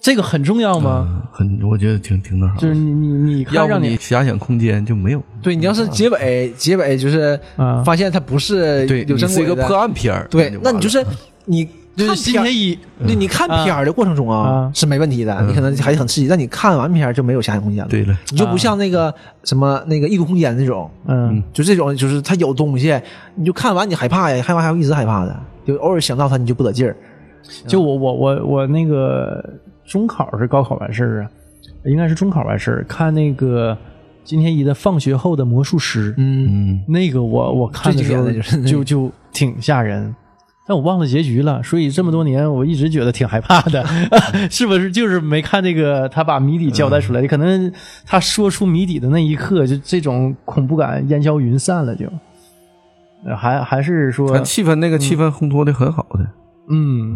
[0.01, 1.07] 这个很重要吗？
[1.09, 2.55] 嗯很我觉得挺挺那啥。
[2.55, 5.21] 就是你你你要让你遐想空间就没有。
[5.41, 7.83] 对你要是结尾结尾就是啊。
[7.83, 11.05] 发现它不是对，有的你是一个破案片儿对，那你就是
[11.45, 11.63] 你
[11.95, 14.71] 就是看片儿新天一对，你看片儿的过程中啊啊。
[14.73, 17.89] 是没问题的，你可能还很刺激，但你看完片儿就没有遐想空间了。
[17.89, 19.13] 对了，你就不像那个
[19.43, 21.43] 什么那个异度空间那种，嗯。
[21.53, 22.99] 就这种就是它有东西，
[23.35, 26.95] 你就看完你害怕呀，害怕还会一直害怕的，就偶尔想到它你就不得劲儿。
[27.65, 29.41] 就我我我我那个
[29.87, 31.31] 中考是高考完事儿啊，
[31.85, 33.75] 应该是中考完事儿，看那个
[34.23, 40.13] 金天一的《放学后的魔术师》，嗯，嗯，那个我我看的时候就就就挺吓人，
[40.67, 43.85] 但我忘了结局了，所以这么多年我一直觉得挺害怕的，
[44.51, 44.91] 是不是？
[44.91, 47.71] 就是没看这个他把谜底交代出来，可能
[48.05, 52.05] 他说出谜底的那一刻，就这种恐怖感烟消云散了就，
[53.25, 56.19] 呃还还是说气氛那个气氛烘托的很好的。
[56.19, 56.27] 嗯，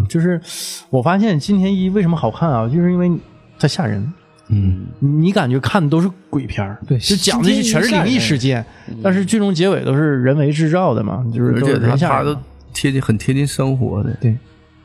[0.07, 0.41] 就是
[0.89, 3.11] 我发现金田一为什么好看啊，就是因为
[3.59, 4.11] 它吓人。
[4.53, 8.65] 嗯，你你感觉看的都是鬼片儿，对就讲的些全是灵异事件，
[9.01, 12.37] 但是剧中结尾都是人为制造的嘛，就是而且他他都。
[12.73, 14.33] 贴近很贴近生活的，对，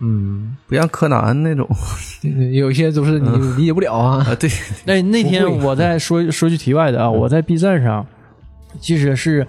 [0.00, 1.68] 嗯，不像柯南那种
[2.52, 4.24] 有些都是你理解不了啊。
[4.28, 4.34] 啊。
[4.34, 4.50] 对，
[4.84, 8.04] 那那天我在说说句题外的啊，我在 B 站上
[8.80, 9.46] 其实是。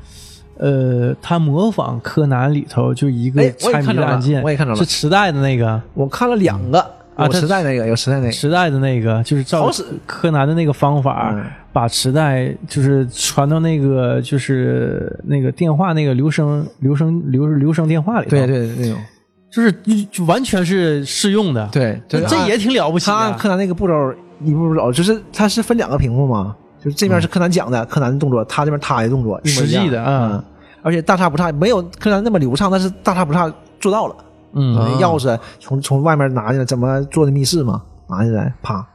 [0.60, 6.78] 呃，他模仿柯南里头就一个猜谜案件，我也看着了是磁带的那个，我看了两个，
[7.18, 9.70] 有啊它磁带那个，有磁带那个，磁带的那个，就是照
[10.06, 11.44] 柯南的那个方法，嗯
[11.74, 18.32] 把磁带就是传到那个就是那个电话那个留声留声留留声电话里头。
[18.32, 19.00] 对对对那种。
[19.50, 23.38] 就是就就完全是适用的。，对，这对这也挺了不起他按的。
[23.38, 26.56] 柯南那个步骤一步步走，就是他是分两个屏幕嘛，
[26.88, 30.44] 就是这边是柯南讲的柯南的动作，他这边他的动作，一模一样实际的啊嗯，
[30.82, 34.16] 而且大差不差，没有柯南那么流畅，但是大差不差做到了。
[34.54, 37.82] 嗯，钥匙从从外面拿进来，怎么做的密室嘛？
[38.10, 38.88] 拿进来，啪，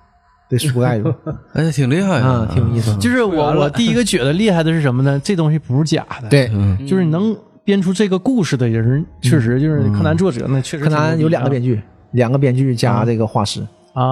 [0.49, 1.13] 对书盖住，
[1.53, 2.97] 哎，挺厉害啊，挺有意思。
[2.97, 5.21] 就是我我第一个觉得厉害的是什么呢？
[5.23, 11.83] 这东西不是假的，，对，嗯，就是能编出这个故事的人，确实就是柯南作者那确实柯南有两个编剧剧，
[12.13, 13.61] 两个编剧加这个画师，
[13.93, 14.03] 啊，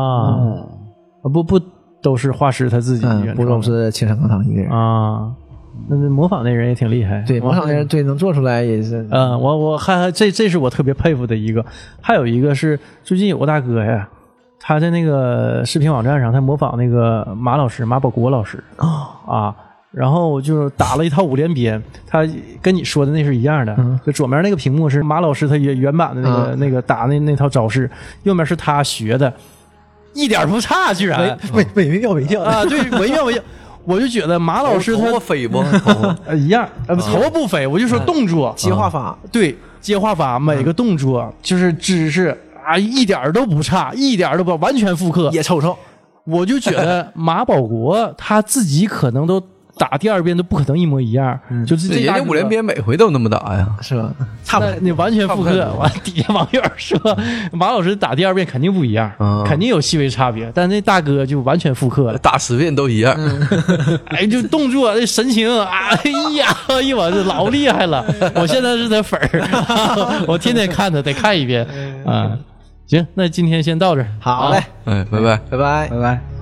[1.23, 1.59] 啊不不
[2.03, 4.71] 都是画师他自己嗯，不都是青山刚堂一个人。
[4.71, 5.33] 啊，
[5.89, 11.65] 那那模仿那人也挺厉害，对，模仿那人对能做出来也是，嗯，我我还还这这是我特别佩服的一个，
[12.01, 14.09] 还有一个是最近有个大哥呀，
[14.59, 18.63] 他在那个视频网站上，他模仿那个马老师马保国老师。
[18.79, 19.55] 啊，
[19.93, 22.27] 然后就打了一套五连鞭，他
[22.63, 27.91] 跟你说的那是一样的，就左面那个屏幕是马老师他原原版的那个、那个打那那套招式，
[28.23, 29.33] 右面是他学的，
[30.13, 32.43] 一点不差，居然惟惟惟妙惟肖。
[32.43, 33.41] 啊，对，惟妙惟肖。
[33.85, 35.63] 我就觉得马老师头他发飞不？
[35.63, 45.31] 头发 呃一样，头发不匪，我就说动作接话法，对接话法，每个动作就是姿势啊，一点都不差，一点都不完全复刻。
[45.33, 45.77] 也瞅瞅，
[46.25, 49.43] 我就觉得马保国他自己可能都
[49.81, 53.67] 打第二遍都不可能一模一样，就是这人家五连鞭每回都那么打呀。
[53.81, 54.13] 是吧？
[54.45, 54.75] 差不多。
[54.83, 56.99] 你完全复刻完底下网友说
[57.51, 62.19] 马老师打第二遍肯定不一样，嗯肯定有细微差别，但那大哥就完全复刻了。
[62.19, 63.17] 打十遍都一样，
[64.09, 65.97] 哎，就动作、那神情，哎
[66.37, 68.05] 呀，哎呀，我这老厉害了！
[68.35, 71.67] 我现在是他粉儿， 我天天看他，得看一遍
[72.05, 72.37] 啊。
[72.87, 74.09] 行，那今天先到这儿。
[74.21, 75.37] 好嘞，哎，拜拜。
[75.51, 75.89] 拜拜拜。
[75.97, 76.40] 拜。